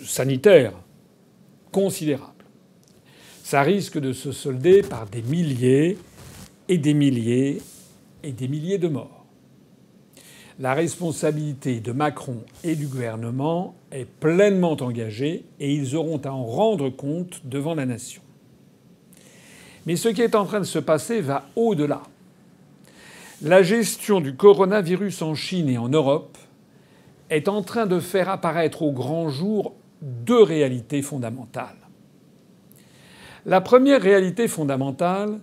[0.05, 0.73] sanitaire
[1.73, 2.40] considérable.
[3.51, 5.99] Ça risque de se solder par des milliers
[6.69, 7.61] et des milliers
[8.23, 9.27] et des milliers de morts.
[10.61, 16.45] La responsabilité de Macron et du gouvernement est pleinement engagée et ils auront à en
[16.45, 18.23] rendre compte devant la nation.
[19.85, 22.03] Mais ce qui est en train de se passer va au-delà.
[23.43, 26.39] La gestion du coronavirus en Chine et en Europe
[27.31, 31.90] est en train de faire apparaître au grand jour deux réalités fondamentales.
[33.47, 35.41] La première réalité fondamentale,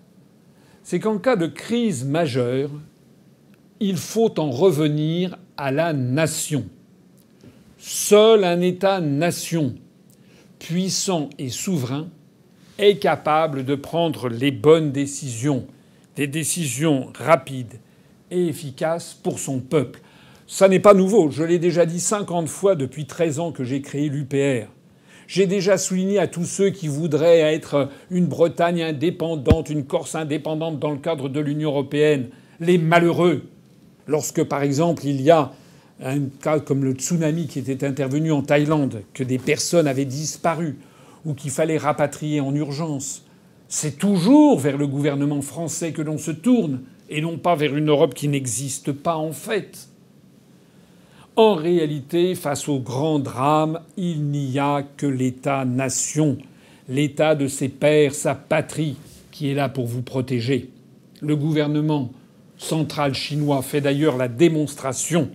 [0.84, 2.70] c'est qu'en cas de crise majeure,
[3.80, 6.66] il faut en revenir à la nation.
[7.78, 9.76] Seul un État-nation
[10.60, 12.08] puissant et souverain
[12.78, 15.66] est capable de prendre les bonnes décisions,
[16.16, 17.80] des décisions rapides
[18.30, 20.02] et efficace pour son peuple.
[20.48, 21.30] Ça n'est pas nouveau.
[21.30, 24.70] Je l'ai déjà dit 50 fois depuis 13 ans que j'ai créé l'UPR.
[25.28, 30.80] J'ai déjà souligné à tous ceux qui voudraient être une Bretagne indépendante, une Corse indépendante
[30.80, 32.30] dans le cadre de l'Union européenne,
[32.62, 33.44] les malheureux.
[34.08, 35.52] Lorsque, par exemple, il y a
[36.02, 40.78] un cas comme le tsunami qui était intervenu en Thaïlande, que des personnes avaient disparu
[41.26, 43.26] ou qu'il fallait rapatrier en urgence,
[43.68, 47.90] c'est toujours vers le gouvernement français que l'on se tourne et non pas vers une
[47.90, 49.90] Europe qui n'existe pas en fait.
[51.38, 56.40] En réalité, face au grand drame, il n'y a que l'État-nation,
[56.90, 58.96] l'État de ses pères, sa patrie,
[59.30, 60.72] qui est là pour vous protéger.
[61.22, 62.12] Le gouvernement
[62.58, 65.30] central chinois fait d'ailleurs la démonstration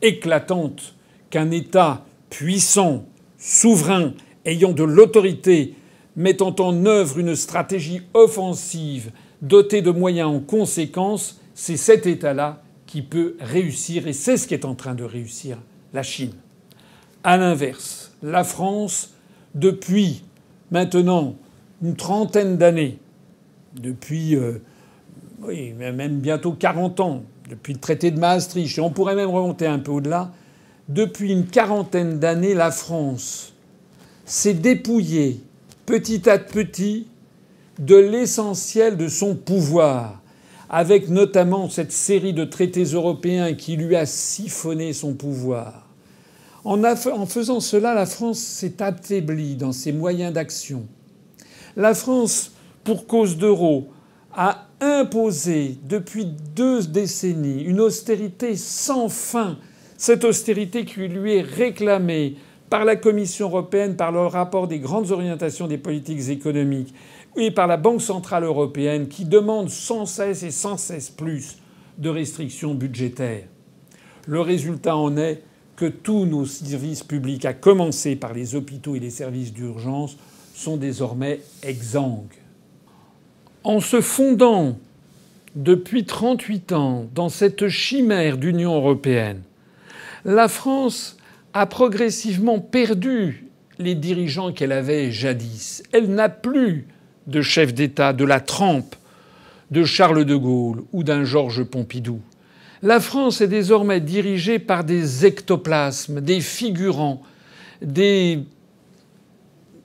[0.00, 0.94] éclatante
[1.30, 3.04] qu'un État puissant,
[3.36, 4.12] souverain,
[4.44, 5.74] ayant de l'autorité,
[6.14, 9.10] mettant en œuvre une stratégie offensive
[9.42, 12.62] doté de moyens en conséquence, c'est cet État-là
[12.96, 15.58] qui peut réussir, et c'est ce qui est en train de réussir
[15.92, 16.32] la Chine.
[17.24, 19.12] À l'inverse, la France,
[19.54, 20.24] depuis
[20.70, 21.36] maintenant
[21.82, 22.98] une trentaine d'années,
[23.74, 24.62] depuis euh,
[25.42, 29.66] oui, même bientôt 40 ans, depuis le traité de Maastricht, et on pourrait même remonter
[29.66, 30.32] un peu au-delà,
[30.88, 33.52] depuis une quarantaine d'années, la France
[34.24, 35.42] s'est dépouillée
[35.84, 37.08] petit à petit
[37.78, 40.22] de l'essentiel de son pouvoir,
[40.68, 45.86] avec notamment cette série de traités européens qui lui a siphonné son pouvoir.
[46.64, 50.86] En, faisant cela, la France s'est affaiblie dans ses moyens d'action.
[51.76, 52.52] La France,
[52.82, 53.88] pour cause d'euro,
[54.34, 56.26] a imposé depuis
[56.56, 59.58] deux décennies une austérité sans fin,
[59.96, 62.34] cette austérité qui lui est réclamée
[62.70, 66.94] par la Commission européenne, par le rapport des grandes orientations des politiques économiques,
[67.36, 71.58] et par la Banque centrale européenne qui demande sans cesse et sans cesse plus
[71.98, 73.44] de restrictions budgétaires.
[74.26, 75.42] Le résultat en est
[75.76, 80.16] que tous nos services publics, à commencer par les hôpitaux et les services d'urgence,
[80.54, 82.34] sont désormais exsangues.
[83.62, 84.78] En se fondant
[85.54, 89.42] depuis 38 ans dans cette chimère d'Union européenne,
[90.24, 91.18] la France
[91.56, 93.46] a progressivement perdu
[93.78, 95.82] les dirigeants qu'elle avait jadis.
[95.90, 96.86] Elle n'a plus
[97.26, 98.94] de chef d'État, de la trempe
[99.70, 102.20] de Charles de Gaulle ou d'un Georges Pompidou.
[102.82, 107.22] La France est désormais dirigée par des ectoplasmes, des figurants,
[107.80, 108.40] des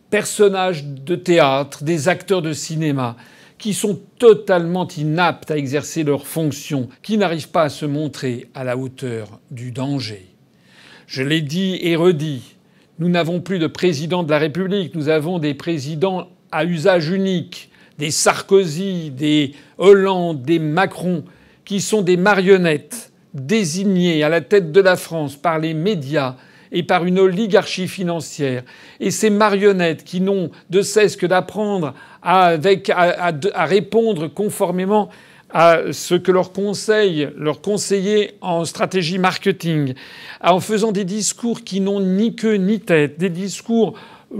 [0.09, 3.15] personnages de théâtre, des acteurs de cinéma
[3.57, 8.65] qui sont totalement inaptes à exercer leurs fonctions, qui n'arrivent pas à se montrer à
[8.65, 10.30] la hauteur du danger.
[11.11, 12.55] Je l'ai dit et redit,
[12.97, 17.69] nous n'avons plus de président de la République, nous avons des présidents à usage unique,
[17.97, 21.25] des Sarkozy, des Hollande, des Macron,
[21.65, 26.37] qui sont des marionnettes désignées à la tête de la France par les médias
[26.71, 28.63] et par une oligarchie financière.
[29.01, 32.55] Et ces marionnettes qui n'ont de cesse que d'apprendre à,
[33.65, 35.09] répondre conformément
[35.53, 39.93] à ce que leur conseille, leur conseiller en stratégie marketing,
[40.41, 43.95] en faisant des discours qui n'ont ni queue ni tête, des discours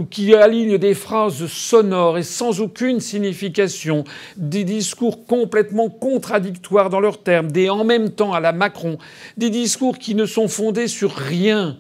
[0.09, 4.05] qui alignent des phrases sonores et sans aucune signification,
[4.37, 8.97] des discours complètement contradictoires dans leurs termes, des en même temps à la Macron,
[9.37, 11.77] des discours qui ne sont fondés sur rien,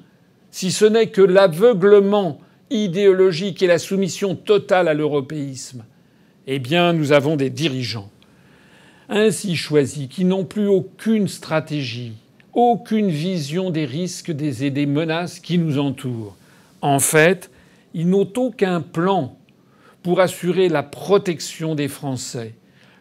[0.51, 2.39] si ce n'est que l'aveuglement
[2.69, 5.85] idéologique et la soumission totale à l'européisme,
[6.47, 8.09] eh bien nous avons des dirigeants
[9.11, 12.13] ainsi choisis qui n'ont plus aucune stratégie,
[12.53, 16.35] aucune vision des risques et des menaces qui nous entourent.
[16.81, 17.51] En fait,
[17.93, 19.37] ils n'ont aucun plan
[20.01, 22.55] pour assurer la protection des Français,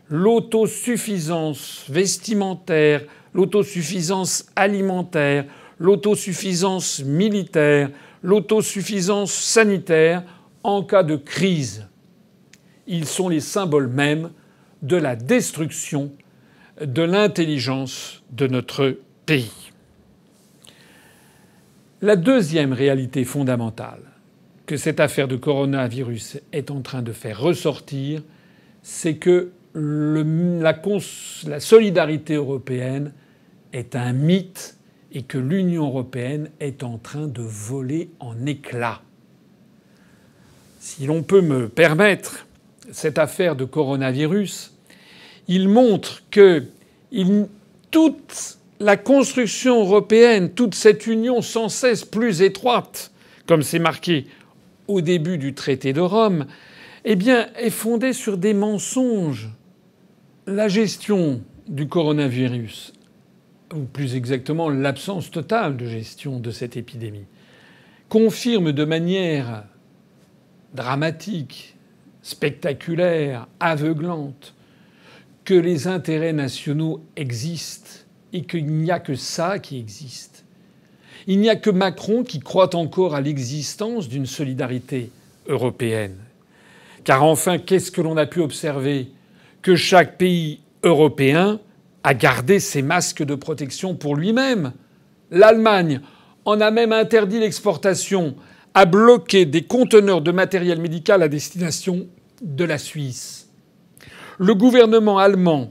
[0.09, 5.47] l'autosuffisance vestimentaire, l'autosuffisance alimentaire,
[5.79, 7.91] l'autosuffisance militaire,
[8.23, 10.25] l'autosuffisance sanitaire
[10.65, 11.87] en cas de crise.
[12.89, 14.31] Ils sont les symboles mêmes
[14.83, 16.13] de la destruction
[16.81, 19.73] de l'intelligence de notre pays.
[22.03, 24.01] La deuxième réalité fondamentale
[24.67, 28.23] que cette affaire de coronavirus est en train de faire ressortir,
[28.83, 30.81] c'est que la,
[31.47, 33.13] la solidarité européenne
[33.73, 34.77] est un mythe
[35.13, 39.03] et que l'Union européenne est en train de voler en éclats.
[40.79, 42.47] Si l'on peut me permettre,
[42.93, 44.70] cette affaire de coronavirus,
[45.51, 46.63] il montre que
[47.91, 53.11] toute la construction européenne, toute cette union sans cesse plus étroite,
[53.47, 54.27] comme c'est marqué
[54.87, 56.47] au début du traité de Rome,
[57.05, 59.51] eh bien, est fondée sur des mensonges.
[60.47, 62.93] La gestion du coronavirus,
[63.75, 67.27] ou plus exactement l'absence totale de gestion de cette épidémie,
[68.09, 69.65] confirme de manière
[70.75, 71.77] dramatique,
[72.23, 74.55] spectaculaire, aveuglante,
[75.55, 77.91] les intérêts nationaux existent
[78.33, 80.45] et qu'il n'y a que ça qui existe.
[81.27, 85.11] Il n'y a que Macron qui croit encore à l'existence d'une solidarité
[85.47, 86.17] européenne.
[87.05, 89.09] Car enfin, qu'est-ce que l'on a pu observer?
[89.63, 91.61] Que chaque pays européen
[92.03, 94.73] a gardé ses masques de protection pour lui-même.
[95.31, 96.01] L'Allemagne
[96.45, 98.35] en a même interdit l'exportation,
[98.75, 102.07] a bloqué des conteneurs de matériel médical à destination
[102.43, 103.40] de la Suisse.
[104.43, 105.71] Le gouvernement allemand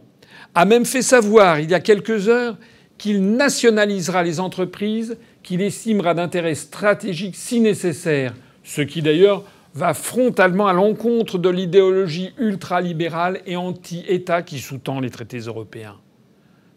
[0.54, 2.56] a même fait savoir il y a quelques heures
[3.00, 10.68] qu'il nationalisera les entreprises qu'il estimera d'intérêt stratégique si nécessaire, ce qui d'ailleurs va frontalement
[10.68, 15.96] à l'encontre de l'idéologie ultralibérale et anti-État qui sous-tend les traités européens.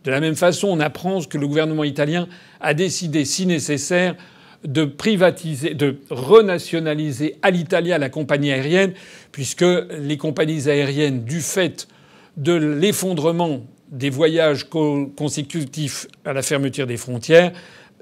[0.05, 2.27] De la même façon, on apprend que le gouvernement italien
[2.63, 4.17] a décidé, si nécessaire,
[4.65, 8.93] de privatiser, de renationaliser à l'Italia la compagnie aérienne,
[9.33, 11.89] puisque les compagnies aériennes, du fait
[12.37, 17.53] de l'effondrement des voyages consécutifs à la fermeture des frontières,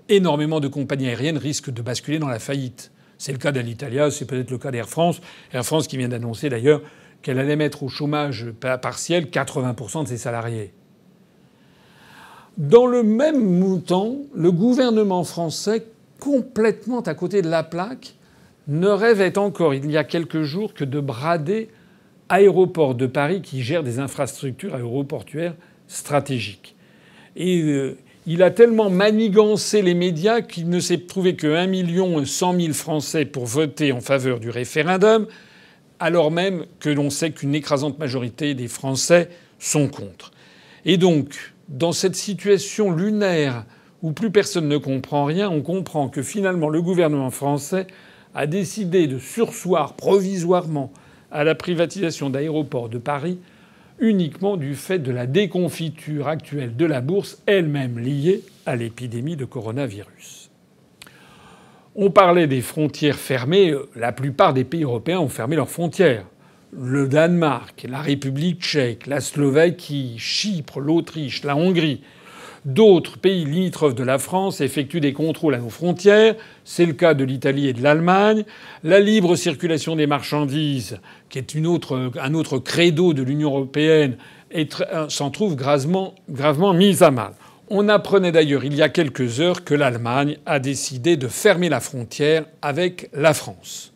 [0.09, 2.93] énormément de compagnies aériennes risquent de basculer dans la faillite.
[3.19, 5.21] C'est le cas d'Alitalia, c'est peut-être le cas d'Air France.
[5.53, 6.81] Air France qui vient d'annoncer d'ailleurs
[7.23, 8.47] qu'elle allait mettre au chômage
[8.81, 10.73] partiel 80% de ses salariés.
[12.57, 15.87] Dans le même temps, le gouvernement français,
[16.21, 18.15] complètement à côté de la plaque,
[18.69, 21.69] ne rêvait encore il y a quelques jours que de brader
[22.29, 25.57] Aéroport de Paris qui gère des infrastructures aéroportuaires
[25.89, 26.77] stratégiques.
[27.35, 32.25] Et euh, il a tellement manigancé les médias qu'il ne s'est trouvé que 1 million
[32.25, 35.27] 100 000 Français pour voter en faveur du référendum,
[35.99, 39.29] alors même que l'on sait qu'une écrasante majorité des Français
[39.59, 40.31] sont contre.
[40.85, 41.35] Et donc,
[41.69, 43.65] dans cette situation lunaire
[44.03, 47.87] où plus personne ne comprend rien, on comprend que finalement le gouvernement français
[48.35, 50.93] a décidé de sursoir provisoirement
[51.31, 53.39] à la privatisation d'aéroports de Paris
[54.01, 59.45] uniquement du fait de la déconfiture actuelle de la bourse, elle-même liée à l'épidémie de
[59.45, 60.51] coronavirus.
[61.95, 63.75] On parlait des frontières fermées.
[63.95, 66.25] La plupart des pays européens ont fermé leurs frontières.
[66.73, 72.01] Le Danemark, la République tchèque, la Slovaquie, Chypre, l'Autriche, la Hongrie.
[72.67, 76.35] D'autres pays limitrophes de la France effectuent des contrôles à nos frontières.
[76.65, 78.45] C'est le cas de l'Italie et de l'Allemagne.
[78.85, 80.99] La libre circulation des marchandises,
[81.31, 84.19] qui est un autre credo de l'Union européenne,
[85.09, 86.15] s'en trouve gravement
[86.75, 87.33] mise à mal.
[87.71, 91.81] On apprenait d'ailleurs il y a quelques heures que l'Allemagne a décidé de fermer la
[91.81, 93.90] frontière avec la France.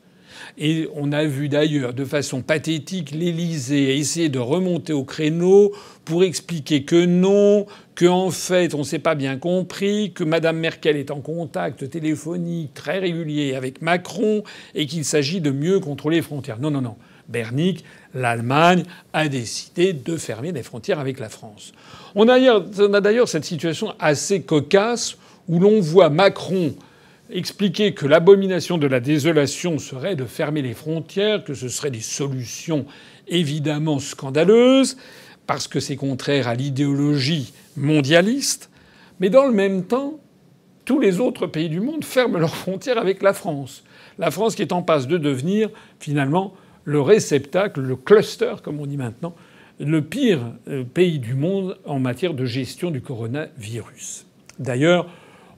[0.57, 5.73] Et on a vu d'ailleurs de façon pathétique l'Élysée essayer de remonter au créneau
[6.05, 10.59] pour expliquer que non, que en fait on ne s'est pas bien compris, que Mme
[10.59, 14.45] Merkel est en contact téléphonique très régulier avec Macron
[14.77, 16.61] et qu'il s'agit de mieux contrôler les frontières.
[16.61, 16.97] Non, non, non.
[17.27, 17.85] Bernick,
[18.15, 21.73] l'Allemagne a décidé de fermer les frontières avec la France.
[22.15, 25.17] On a d'ailleurs cette situation assez cocasse
[25.49, 26.75] où l'on voit Macron
[27.31, 32.01] expliquer que l'abomination de la désolation serait de fermer les frontières, que ce seraient des
[32.01, 32.87] solutions
[33.29, 34.97] évidemment scandaleuses,
[35.47, 38.71] parce que c'est contraire à l'idéologie mondialiste,
[39.21, 40.21] mais dans le même temps,
[40.85, 43.85] tous les autres pays du monde ferment leurs frontières avec la France.
[44.19, 46.55] La France qui est en passe de devenir finalement
[46.85, 49.35] le réceptacle, le cluster, comme on dit maintenant,
[49.81, 54.27] le pire euh, pays du monde en matière de gestion du coronavirus.
[54.59, 55.09] D'ailleurs,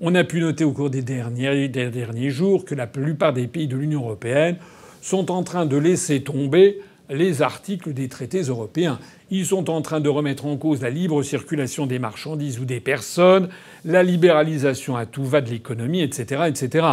[0.01, 3.69] on a pu noter au cours des derniers, derniers jours que la plupart des pays
[3.69, 4.57] de l'Union européenne
[5.01, 8.99] sont en train de laisser tomber les articles des traités européens.
[9.31, 12.81] Ils sont en train de remettre en cause la libre circulation des marchandises ou des
[12.81, 13.49] personnes,
[13.85, 16.87] la libéralisation à tout va de l'économie, etc., etc.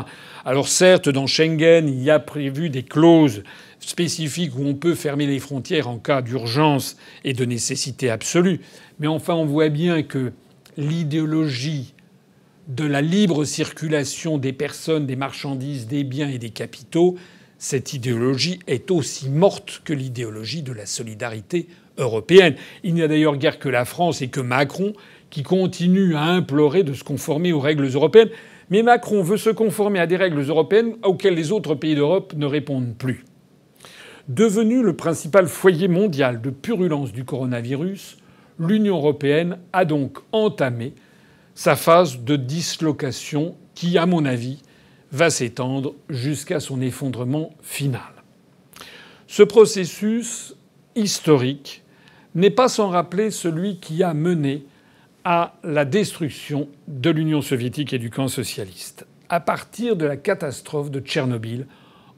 [0.46, 3.44] Alors certes, dans Schengen, il y a prévu des clauses
[3.80, 8.62] spécifiques où on peut fermer les frontières en cas d'urgence et de nécessité absolue.
[9.00, 10.32] Mais enfin, on voit bien que
[10.78, 11.94] l'idéologie
[12.68, 17.16] de la libre circulation des personnes, des marchandises, des biens et des capitaux,
[17.58, 22.56] cette idéologie est aussi morte que l'idéologie de la solidarité européenne.
[22.84, 24.94] Il n'y a d'ailleurs guère que la France et que Macron
[25.30, 28.30] qui continuent à implorer de se conformer aux règles européennes.
[28.70, 32.46] Mais Macron veut se conformer à des règles européennes auxquelles les autres pays d'Europe ne
[32.46, 33.26] répondent plus.
[34.28, 38.18] Devenu le principal foyer mondial de purulence du coronavirus,
[38.60, 40.94] l'Union européenne a donc entamé
[41.56, 44.62] sa phase de dislocation qui, à mon avis,
[45.12, 48.02] va s'étendre jusqu'à son effondrement final.
[49.28, 50.56] Ce processus
[50.96, 51.84] historique
[52.36, 54.66] n'est pas sans rappeler celui qui a mené
[55.24, 59.06] à la destruction de l'Union soviétique et du camp socialiste.
[59.30, 61.68] À partir de la catastrophe de Tchernobyl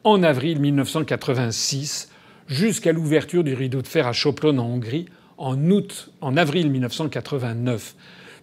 [0.04, 2.10] en avril 1986
[2.48, 5.06] jusqu'à l'ouverture du rideau de fer à Choplon en Hongrie
[5.38, 7.96] en août, en avril 1989.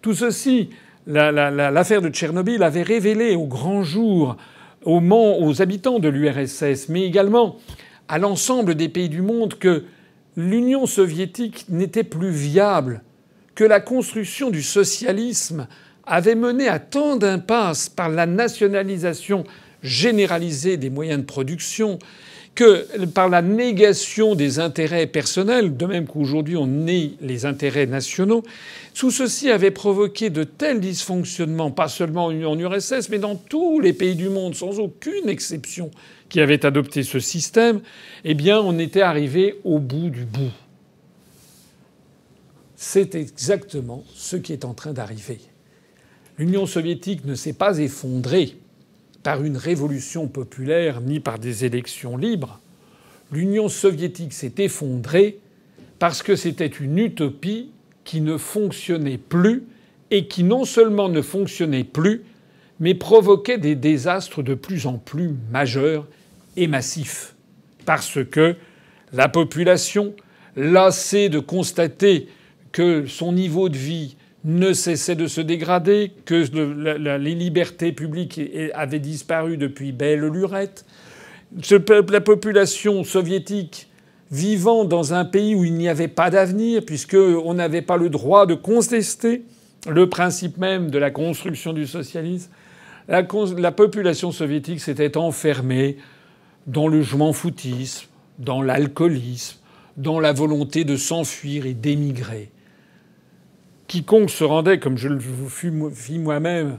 [0.02, 0.70] Tout ceci
[1.06, 4.36] l'affaire de Tchernobyl avait révélé au grand jour
[4.84, 7.56] aux, habitants de l'URSS, mais également
[8.08, 9.84] à l'ensemble des pays du monde, que
[10.36, 13.02] l'Union soviétique n'était plus viable,
[13.54, 15.68] que la construction du socialisme
[16.04, 19.44] avait mené à tant d'impasses par la nationalisation
[19.84, 22.00] généralisée des moyens de production,
[22.54, 28.42] que par la négation des intérêts personnels, de même qu'aujourd'hui on nie les intérêts nationaux,
[28.94, 33.94] tout ceci avait provoqué de tels dysfonctionnements, pas seulement en URSS, mais dans tous les
[33.94, 35.90] pays du monde, sans aucune exception,
[36.28, 37.80] qui avaient adopté ce système,
[38.24, 40.52] eh bien on était arrivé au bout du bout.
[42.76, 45.38] C'est exactement ce qui est en train d'arriver.
[46.38, 48.56] L'Union soviétique ne s'est pas effondrée
[49.22, 52.60] par une révolution populaire ni par des élections libres.
[53.30, 55.38] L'Union soviétique s'est effondrée
[55.98, 57.70] parce que c'était une utopie
[58.04, 59.64] qui ne fonctionnait plus
[60.10, 62.22] et qui non seulement ne fonctionnait plus,
[62.80, 66.06] mais provoquait des désastres de plus en plus majeurs
[66.56, 67.34] et massifs.
[67.86, 68.56] Parce que
[69.12, 70.14] la population,
[70.56, 72.28] lassée de constater
[72.72, 76.44] que son niveau de vie ne cessait de se dégrader, que
[77.18, 78.40] les libertés publiques
[78.74, 80.84] avaient disparu depuis belle lurette.
[82.10, 83.88] La population soviétique
[84.30, 88.46] vivant dans un pays où il n'y avait pas d'avenir, puisqu'on n'avait pas le droit
[88.46, 89.42] de contester
[89.88, 92.50] le principe même de la construction du socialisme,
[93.08, 93.26] la,
[93.58, 95.98] la population soviétique s'était enfermée
[96.66, 98.06] dans le je m'en foutisme,
[98.38, 99.58] dans l'alcoolisme,
[99.96, 102.50] dans la volonté de s'enfuir et d'émigrer
[103.92, 106.78] quiconque se rendait, comme je le fis moi-même,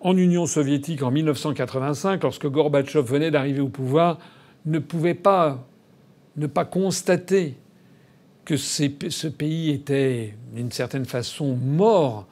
[0.00, 4.18] en Union soviétique en 1985, lorsque Gorbatchev venait d'arriver au pouvoir,
[4.64, 5.66] ne pouvait pas
[6.38, 7.58] ne pas constater
[8.46, 12.26] que ce pays était d'une certaine façon mort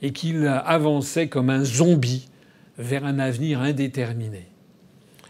[0.00, 2.30] et qu'il avançait comme un zombie
[2.78, 4.46] vers un avenir indéterminé.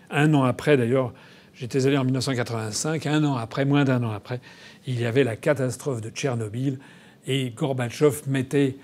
[0.09, 1.13] Un an après, d'ailleurs,
[1.53, 4.41] j'étais allé en 1985, un an après, moins d'un an après,
[4.87, 6.79] il y avait la catastrophe de Tchernobyl
[7.27, 8.77] et Gorbatchev mettait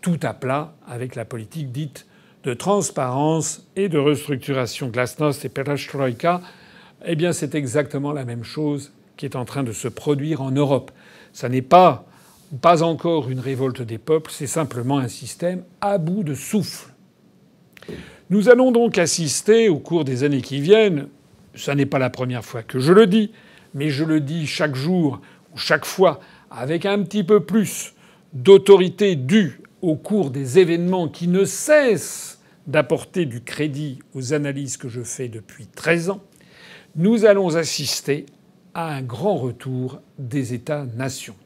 [0.00, 2.06] tout à plat avec la politique dite
[2.44, 4.88] de transparence et de restructuration.
[4.88, 6.42] Glasnost et Perestroïka,
[7.06, 10.50] eh bien, c'est exactement la même chose qui est en train de se produire en
[10.50, 10.90] Europe.
[11.32, 12.06] Ça n'est pas,
[12.60, 16.90] pas encore une révolte des peuples, c'est simplement un système à bout de souffle.
[18.30, 21.08] Nous allons donc assister au cours des années qui viennent,
[21.54, 23.32] ça n'est pas la première fois que je le dis,
[23.74, 25.20] mais je le dis chaque jour
[25.54, 26.20] ou chaque fois
[26.56, 27.94] avec un petit peu plus
[28.32, 34.88] d'autorité due au cours des événements qui ne cessent d'apporter du crédit aux analyses que
[34.88, 36.22] je fais depuis 13 ans,
[36.96, 38.26] nous allons assister
[38.72, 41.36] à un grand retour des États-nations.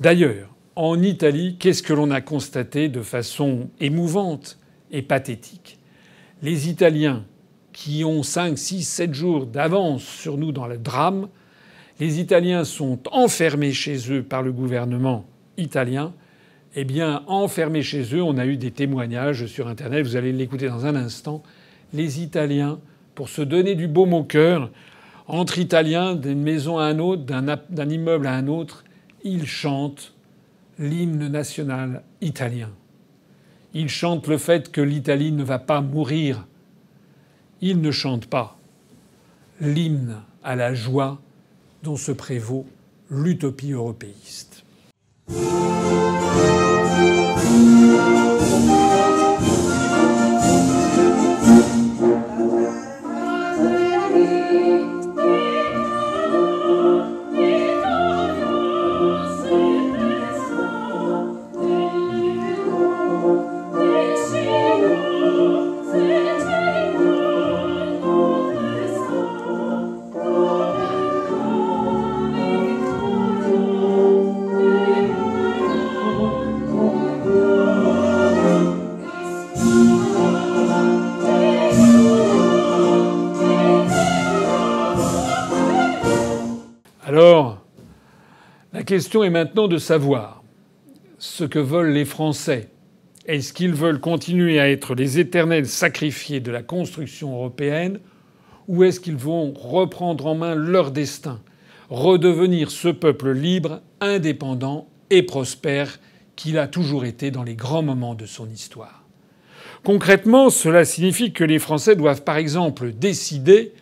[0.00, 4.58] D'ailleurs, en Italie, qu'est-ce que l'on a constaté de façon émouvante
[4.90, 5.78] et pathétique?
[6.42, 7.24] Les Italiens,
[7.72, 11.28] qui ont 5, 6, 7 jours d'avance sur nous dans le drame,
[11.98, 15.24] les Italiens sont enfermés chez eux par le gouvernement
[15.56, 16.12] italien.
[16.74, 20.68] Eh bien, enfermés chez eux, on a eu des témoignages sur Internet, vous allez l'écouter
[20.68, 21.42] dans un instant.
[21.94, 22.78] Les Italiens,
[23.14, 24.70] pour se donner du baume au cœur,
[25.26, 28.84] entre Italiens, d'une maison à un autre, d'un immeuble à un autre,
[29.24, 30.14] ils chantent
[30.78, 32.70] l'hymne national italien.
[33.72, 36.46] Ils chantent le fait que l'Italie ne va pas mourir.
[37.62, 38.58] Ils ne chantent pas
[39.60, 41.20] l'hymne à la joie
[41.82, 42.66] dont se prévaut
[43.10, 44.64] l'utopie européiste.
[88.82, 90.42] Question est maintenant de savoir
[91.18, 92.68] ce que veulent les Français.
[93.26, 98.00] Est-ce qu'ils veulent continuer à être les éternels sacrifiés de la construction européenne
[98.68, 101.40] ou est-ce qu'ils vont reprendre en main leur destin,
[101.88, 105.98] redevenir ce peuple libre, indépendant et prospère
[106.34, 109.04] qu'il a toujours été dans les grands moments de son histoire?
[109.84, 113.72] Concrètement, cela signifie que les Français doivent par exemple décider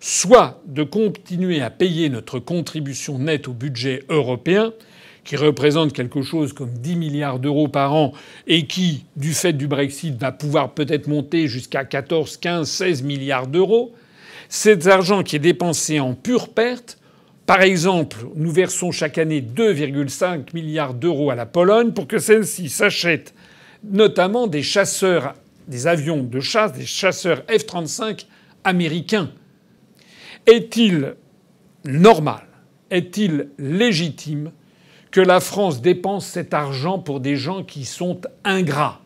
[0.00, 4.72] soit de continuer à payer notre contribution nette au budget européen,
[5.24, 8.12] qui représente quelque chose comme 10 milliards d'euros par an
[8.46, 13.46] et qui, du fait du Brexit, va pouvoir peut-être monter jusqu'à 14, 15, 16 milliards
[13.46, 13.94] d'euros.
[14.48, 16.98] Cet argent qui est dépensé en pure perte,
[17.44, 22.70] par exemple, nous versons chaque année 2,5 milliards d'euros à la Pologne pour que celle-ci
[22.70, 23.34] s'achète
[23.84, 25.34] notamment des chasseurs,
[25.68, 28.26] des avions de chasse, des chasseurs F-35
[28.64, 29.30] américains.
[30.46, 31.14] Est-il
[31.84, 32.46] normal,
[32.90, 34.52] est-il légitime
[35.10, 39.00] que la France dépense cet argent pour des gens qui sont ingrats?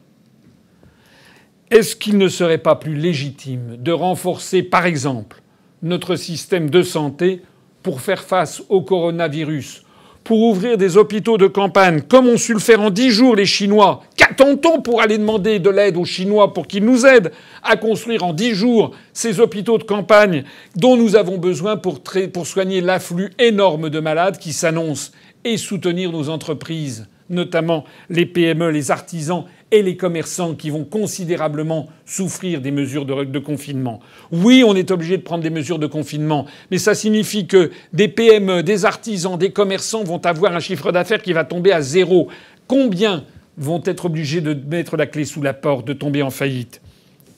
[1.71, 5.43] Est-ce qu'il ne serait pas plus légitime de renforcer, par exemple,
[5.83, 7.43] notre système de santé
[7.83, 9.84] pour faire face au coronavirus
[10.25, 13.45] pour ouvrir des hôpitaux de campagne, comme ont su le faire en dix jours les
[13.45, 14.03] Chinois.
[14.17, 17.31] Qu'attend-on pour aller demander de l'aide aux Chinois pour qu'ils nous aident
[17.63, 20.45] à construire en dix jours ces hôpitaux de campagne
[20.75, 22.01] dont nous avons besoin pour,
[22.47, 25.13] soigner l'afflux énorme de malades qui s'annonce
[25.45, 29.45] et soutenir nos entreprises, notamment les PME, les artisans
[29.75, 33.99] et les commerçants qui vont considérablement souffrir des mesures de, confinement.
[34.31, 38.07] Oui, on est obligé de prendre des mesures de confinement, mais ça signifie que des
[38.07, 42.29] PME, des artisans, des commerçants vont avoir un chiffre d'affaires qui va tomber à zéro.
[42.69, 43.25] Combien
[43.59, 46.81] vont être obligés de mettre la clé sous la porte, de tomber en faillite?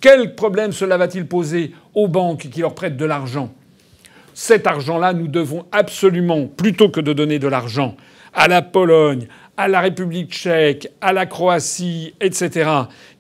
[0.02, 3.50] Quel problème cela va-t-il poser aux banques qui leur prêtent de l'argent?
[4.34, 7.96] Cet argent-là, nous devons absolument, plutôt que de donner de l'argent
[8.34, 9.26] à la Pologne,
[9.56, 12.70] à la République tchèque, à la Croatie, etc.,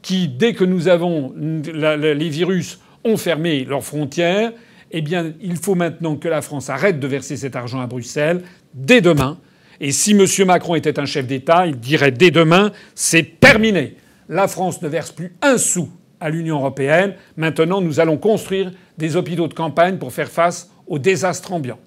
[0.02, 4.52] qui, dès que nous avons les virus, ont fermé leurs frontières,
[4.92, 8.42] eh bien, il faut maintenant que la France arrête de verser cet argent à Bruxelles
[8.74, 9.38] dès demain.
[9.80, 10.24] Et si M.
[10.46, 13.96] Macron était un chef d'État, il dirait dès demain, c'est terminé.
[14.28, 15.88] La France ne verse plus un sou
[16.20, 17.14] à l'Union européenne.
[17.36, 21.78] Maintenant, nous allons construire des hôpitaux de campagne pour faire face aux désastres ambiants.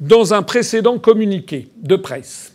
[0.00, 2.53] Dans un précédent communiqué de presse,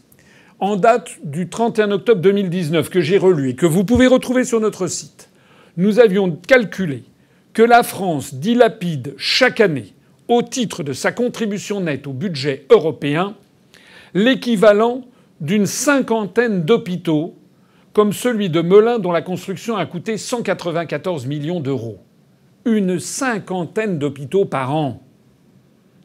[0.59, 4.59] en date du 31 octobre 2019 que j'ai relu et que vous pouvez retrouver sur
[4.59, 5.29] notre site,
[5.77, 7.03] nous avions calculé
[7.53, 9.93] que la France dilapide chaque année,
[10.27, 13.35] au titre de sa contribution nette au budget européen,
[14.13, 15.05] l'équivalent
[15.41, 17.35] d'une cinquantaine d'hôpitaux
[17.93, 21.99] comme celui de Melun dont la construction a coûté 194 millions d'euros.
[22.65, 25.01] Une cinquantaine d'hôpitaux par an.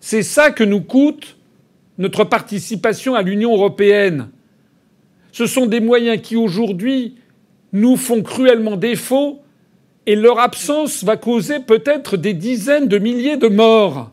[0.00, 1.36] C'est ça que nous coûte
[1.98, 4.28] notre participation à l'Union européenne.
[5.34, 7.16] Ce sont des moyens qui aujourd'hui
[7.72, 9.42] nous font cruellement défaut
[10.06, 14.12] et leur absence va causer peut-être des dizaines de milliers de morts.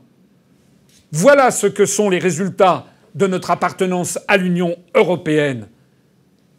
[1.11, 5.67] Voilà ce que sont les résultats de notre appartenance à l'Union européenne,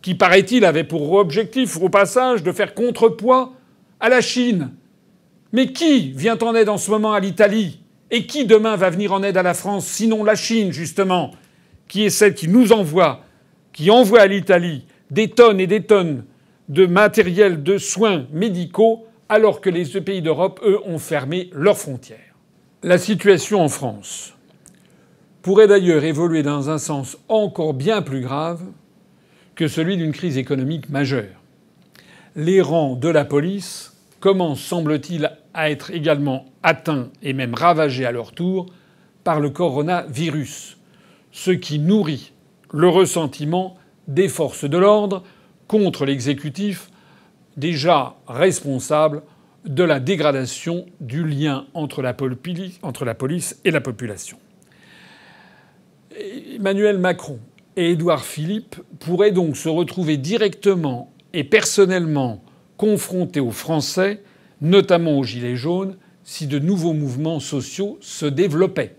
[0.01, 3.55] qui, paraît-il, avait pour objectif, au passage, de faire contrepoids
[3.99, 4.71] à la Chine.
[5.53, 7.81] Mais qui vient en aide en ce moment à l'Italie?
[8.13, 11.33] Et qui demain va venir en aide à la France, sinon la Chine, justement,
[11.89, 13.25] qui est celle qui nous envoie,
[13.73, 16.25] qui envoie à l'Italie des tonnes et des tonnes
[16.69, 22.35] de matériel de soins médicaux, alors que les pays d'Europe, eux, ont fermé leurs frontières.
[22.83, 24.35] La situation en France
[25.43, 28.63] pourrait d'ailleurs évoluer dans un sens encore bien plus grave
[29.55, 31.43] que celui d'une crise économique majeure.
[32.37, 38.13] Les rangs de la police commencent, semble-t-il, à être également atteints et même ravagés à
[38.13, 38.67] leur tour
[39.25, 40.79] par le coronavirus,
[41.33, 42.32] ce qui nourrit
[42.73, 43.77] le ressentiment
[44.09, 45.23] des forces de l'ordre
[45.69, 46.91] contre l'exécutif
[47.57, 49.23] déjà responsable
[49.65, 54.39] de la dégradation du lien entre la, police et la population.
[56.57, 57.39] Emmanuel Macron
[57.77, 62.43] et Édouard Philippe pourraient donc se retrouver directement et personnellement
[62.77, 64.23] confrontés aux Français,
[64.61, 68.97] notamment aux Gilets jaunes, si de nouveaux mouvements sociaux se développaient.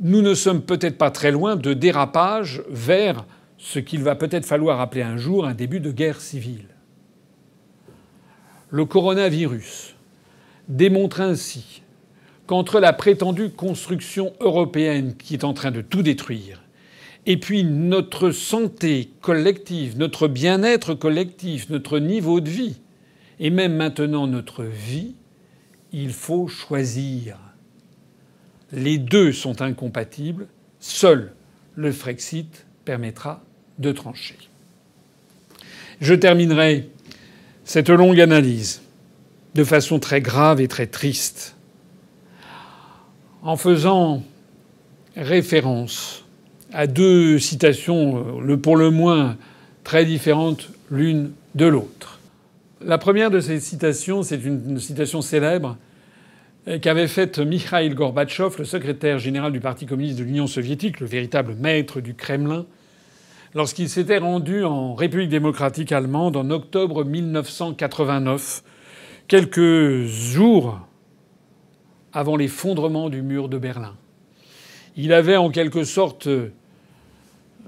[0.00, 3.26] Nous ne sommes peut-être pas très loin de dérapage vers
[3.58, 6.68] ce qu'il va peut-être falloir appeler un jour un début de guerre civile.
[8.70, 9.94] Le coronavirus
[10.68, 11.82] démontre ainsi
[12.46, 16.62] qu'entre la prétendue construction européenne qui est en train de tout détruire
[17.26, 22.80] et puis notre santé collective, notre bien-être collectif, notre niveau de vie,
[23.38, 25.14] et même maintenant notre vie,
[25.92, 27.36] il faut choisir.
[28.72, 30.46] Les deux sont incompatibles.
[30.78, 31.32] Seul
[31.74, 33.42] le Frexit permettra
[33.78, 34.36] de trancher.
[36.00, 36.88] Je terminerai
[37.64, 38.82] cette longue analyse
[39.54, 41.56] de façon très grave et très triste
[43.42, 44.22] en faisant
[45.16, 46.24] référence
[46.72, 49.36] à deux citations, le pour le moins
[49.82, 52.20] très différentes l'une de l'autre.
[52.80, 55.76] La première de ces citations, c'est une citation célèbre
[56.80, 61.54] qu'avait faite Mikhail Gorbatchev, le secrétaire général du Parti communiste de l'Union soviétique, le véritable
[61.54, 62.66] maître du Kremlin,
[63.54, 68.62] lorsqu'il s'était rendu en République démocratique allemande en octobre 1989,
[69.26, 70.80] quelques jours
[72.12, 73.94] avant l'effondrement du mur de Berlin.
[74.96, 76.28] Il avait en quelque sorte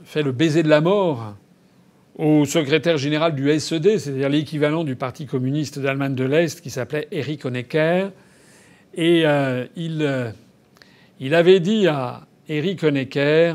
[0.04, 1.34] fait le baiser de la mort
[2.18, 7.08] au secrétaire général du SED, c'est-à-dire l'équivalent du Parti communiste d'Allemagne de l'Est, qui s'appelait
[7.10, 8.10] Erich Honecker.
[8.94, 10.30] Et euh, il, euh,
[11.18, 13.54] il avait dit à Erich Honecker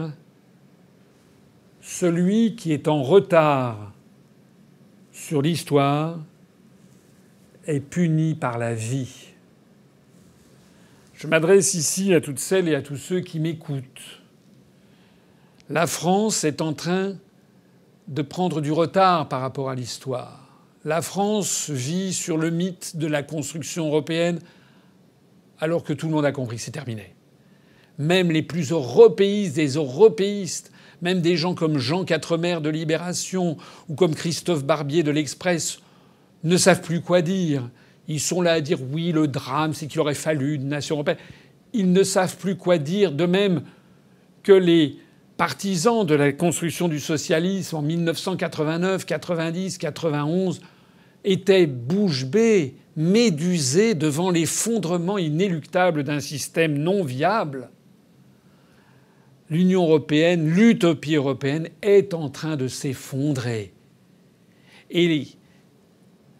[1.81, 3.93] celui qui est en retard
[5.11, 6.19] sur l'histoire
[7.65, 9.33] est puni par la vie.
[11.13, 14.21] Je m'adresse ici à toutes celles et à tous ceux qui m'écoutent.
[15.69, 17.15] La France est en train
[18.07, 20.61] de prendre du retard par rapport à l'histoire.
[20.85, 24.39] La France vit sur le mythe de la construction européenne
[25.60, 27.16] alors que tout le monde a compris que c'est terminé.
[27.97, 33.95] Même les plus européistes des européistes même des gens comme Jean Quatremer de Libération ou
[33.95, 35.80] comme Christophe Barbier de l'Express
[36.43, 37.70] ne savent plus quoi dire.
[38.08, 41.18] Ils sont là à dire oui, le drame, c'est qu'il aurait fallu une nation européenne.
[41.74, 43.64] Ils ne savent plus quoi dire, de même
[44.43, 44.97] que les
[45.36, 50.62] partisans de la construction du socialisme en 1989, 90, 91
[51.28, 57.69] étaient bouche bée, médusés devant l'effondrement inéluctable d'un système non viable
[59.49, 63.73] l'Union européenne, l'utopie européenne est en train de s'effondrer.
[64.89, 65.28] Et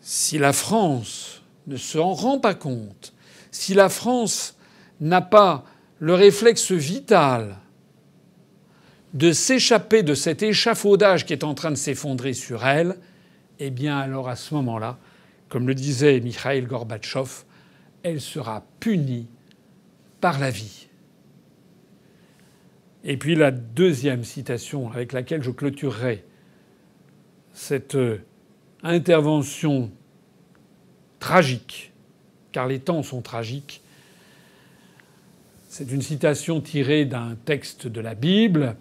[0.01, 3.13] si la France ne s'en rend pas compte,
[3.51, 4.57] si la France
[4.99, 5.65] n'a pas
[5.99, 7.57] le réflexe vital
[9.13, 12.97] de s'échapper de cet échafaudage qui est en train de s'effondrer sur elle,
[13.60, 14.97] eh bien alors à ce moment-là,
[15.49, 17.43] comme le disait Mikhail Gorbatchev,
[18.03, 19.28] elle sera punie
[20.22, 20.88] par la vie.
[23.03, 26.26] Et puis la deuxième citation avec laquelle je clôturerai
[27.53, 28.22] cette euh,
[28.84, 29.91] intervention
[31.20, 31.93] tragique,
[32.51, 33.82] car les temps sont tragiques,
[35.70, 38.76] c'est une citation tirée d'un texte de la Bible,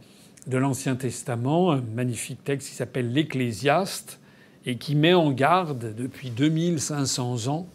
[0.46, 4.18] de l'Ancien Testament, un magnifique texte qui s'appelle l'Ecclésiaste,
[4.66, 7.66] et qui met en garde depuis 2500 ans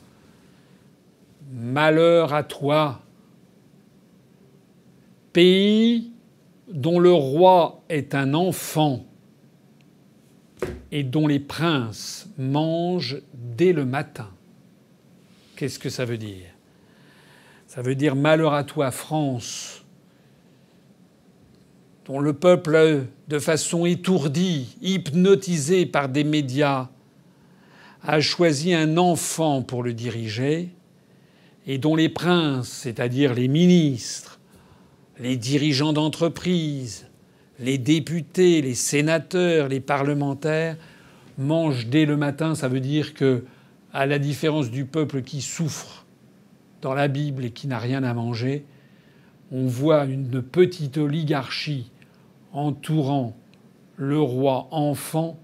[1.54, 3.02] Malheur à toi,
[5.34, 6.12] pays
[6.70, 9.06] dont le roi est un enfant
[10.92, 14.30] et dont les princes mangent dès le matin.
[15.58, 16.48] Qu'est-ce que ça veut dire?
[17.68, 19.81] Ça veut dire malheur à toi, France,
[22.06, 26.90] dont le peuple, de façon étourdie, hypnotisé par des médias,
[28.04, 30.70] a choisi un enfant pour le diriger,
[31.68, 34.40] et dont les princes, c'est-à-dire les ministres,
[35.20, 37.06] les dirigeants d'entreprise,
[37.60, 40.78] les députés, les sénateurs, les parlementaires
[41.38, 42.56] mangent dès le matin.
[42.56, 43.46] Ça veut dire que,
[43.94, 46.06] à la différence du peuple qui souffre
[46.82, 48.66] dans la Bible et qui n'a rien à manger,
[49.52, 51.92] on voit une petite oligarchie
[52.54, 53.36] entourant
[53.98, 55.38] le roi enfant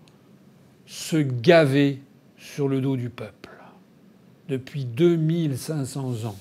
[0.86, 2.01] se gaver
[2.38, 3.49] sur le dos du peuple.
[4.47, 6.38] Depuis 2500 ans,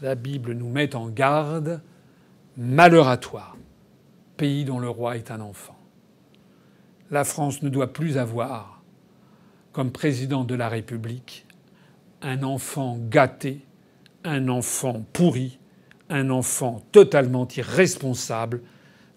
[0.00, 1.80] la Bible nous met en garde
[2.56, 3.56] Malheur à toi,
[4.36, 5.78] pays dont le roi est un enfant.
[7.12, 8.82] La France ne doit plus avoir,
[9.72, 11.46] comme président de la République,
[12.20, 13.64] un enfant gâté,
[14.24, 15.57] un enfant pourri,
[16.10, 18.62] un enfant totalement irresponsable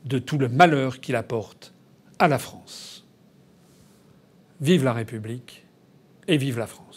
[0.05, 1.73] de tout le malheur qu'il apporte
[2.19, 3.05] à la France.
[4.59, 5.65] Vive la République
[6.27, 6.90] et vive la France.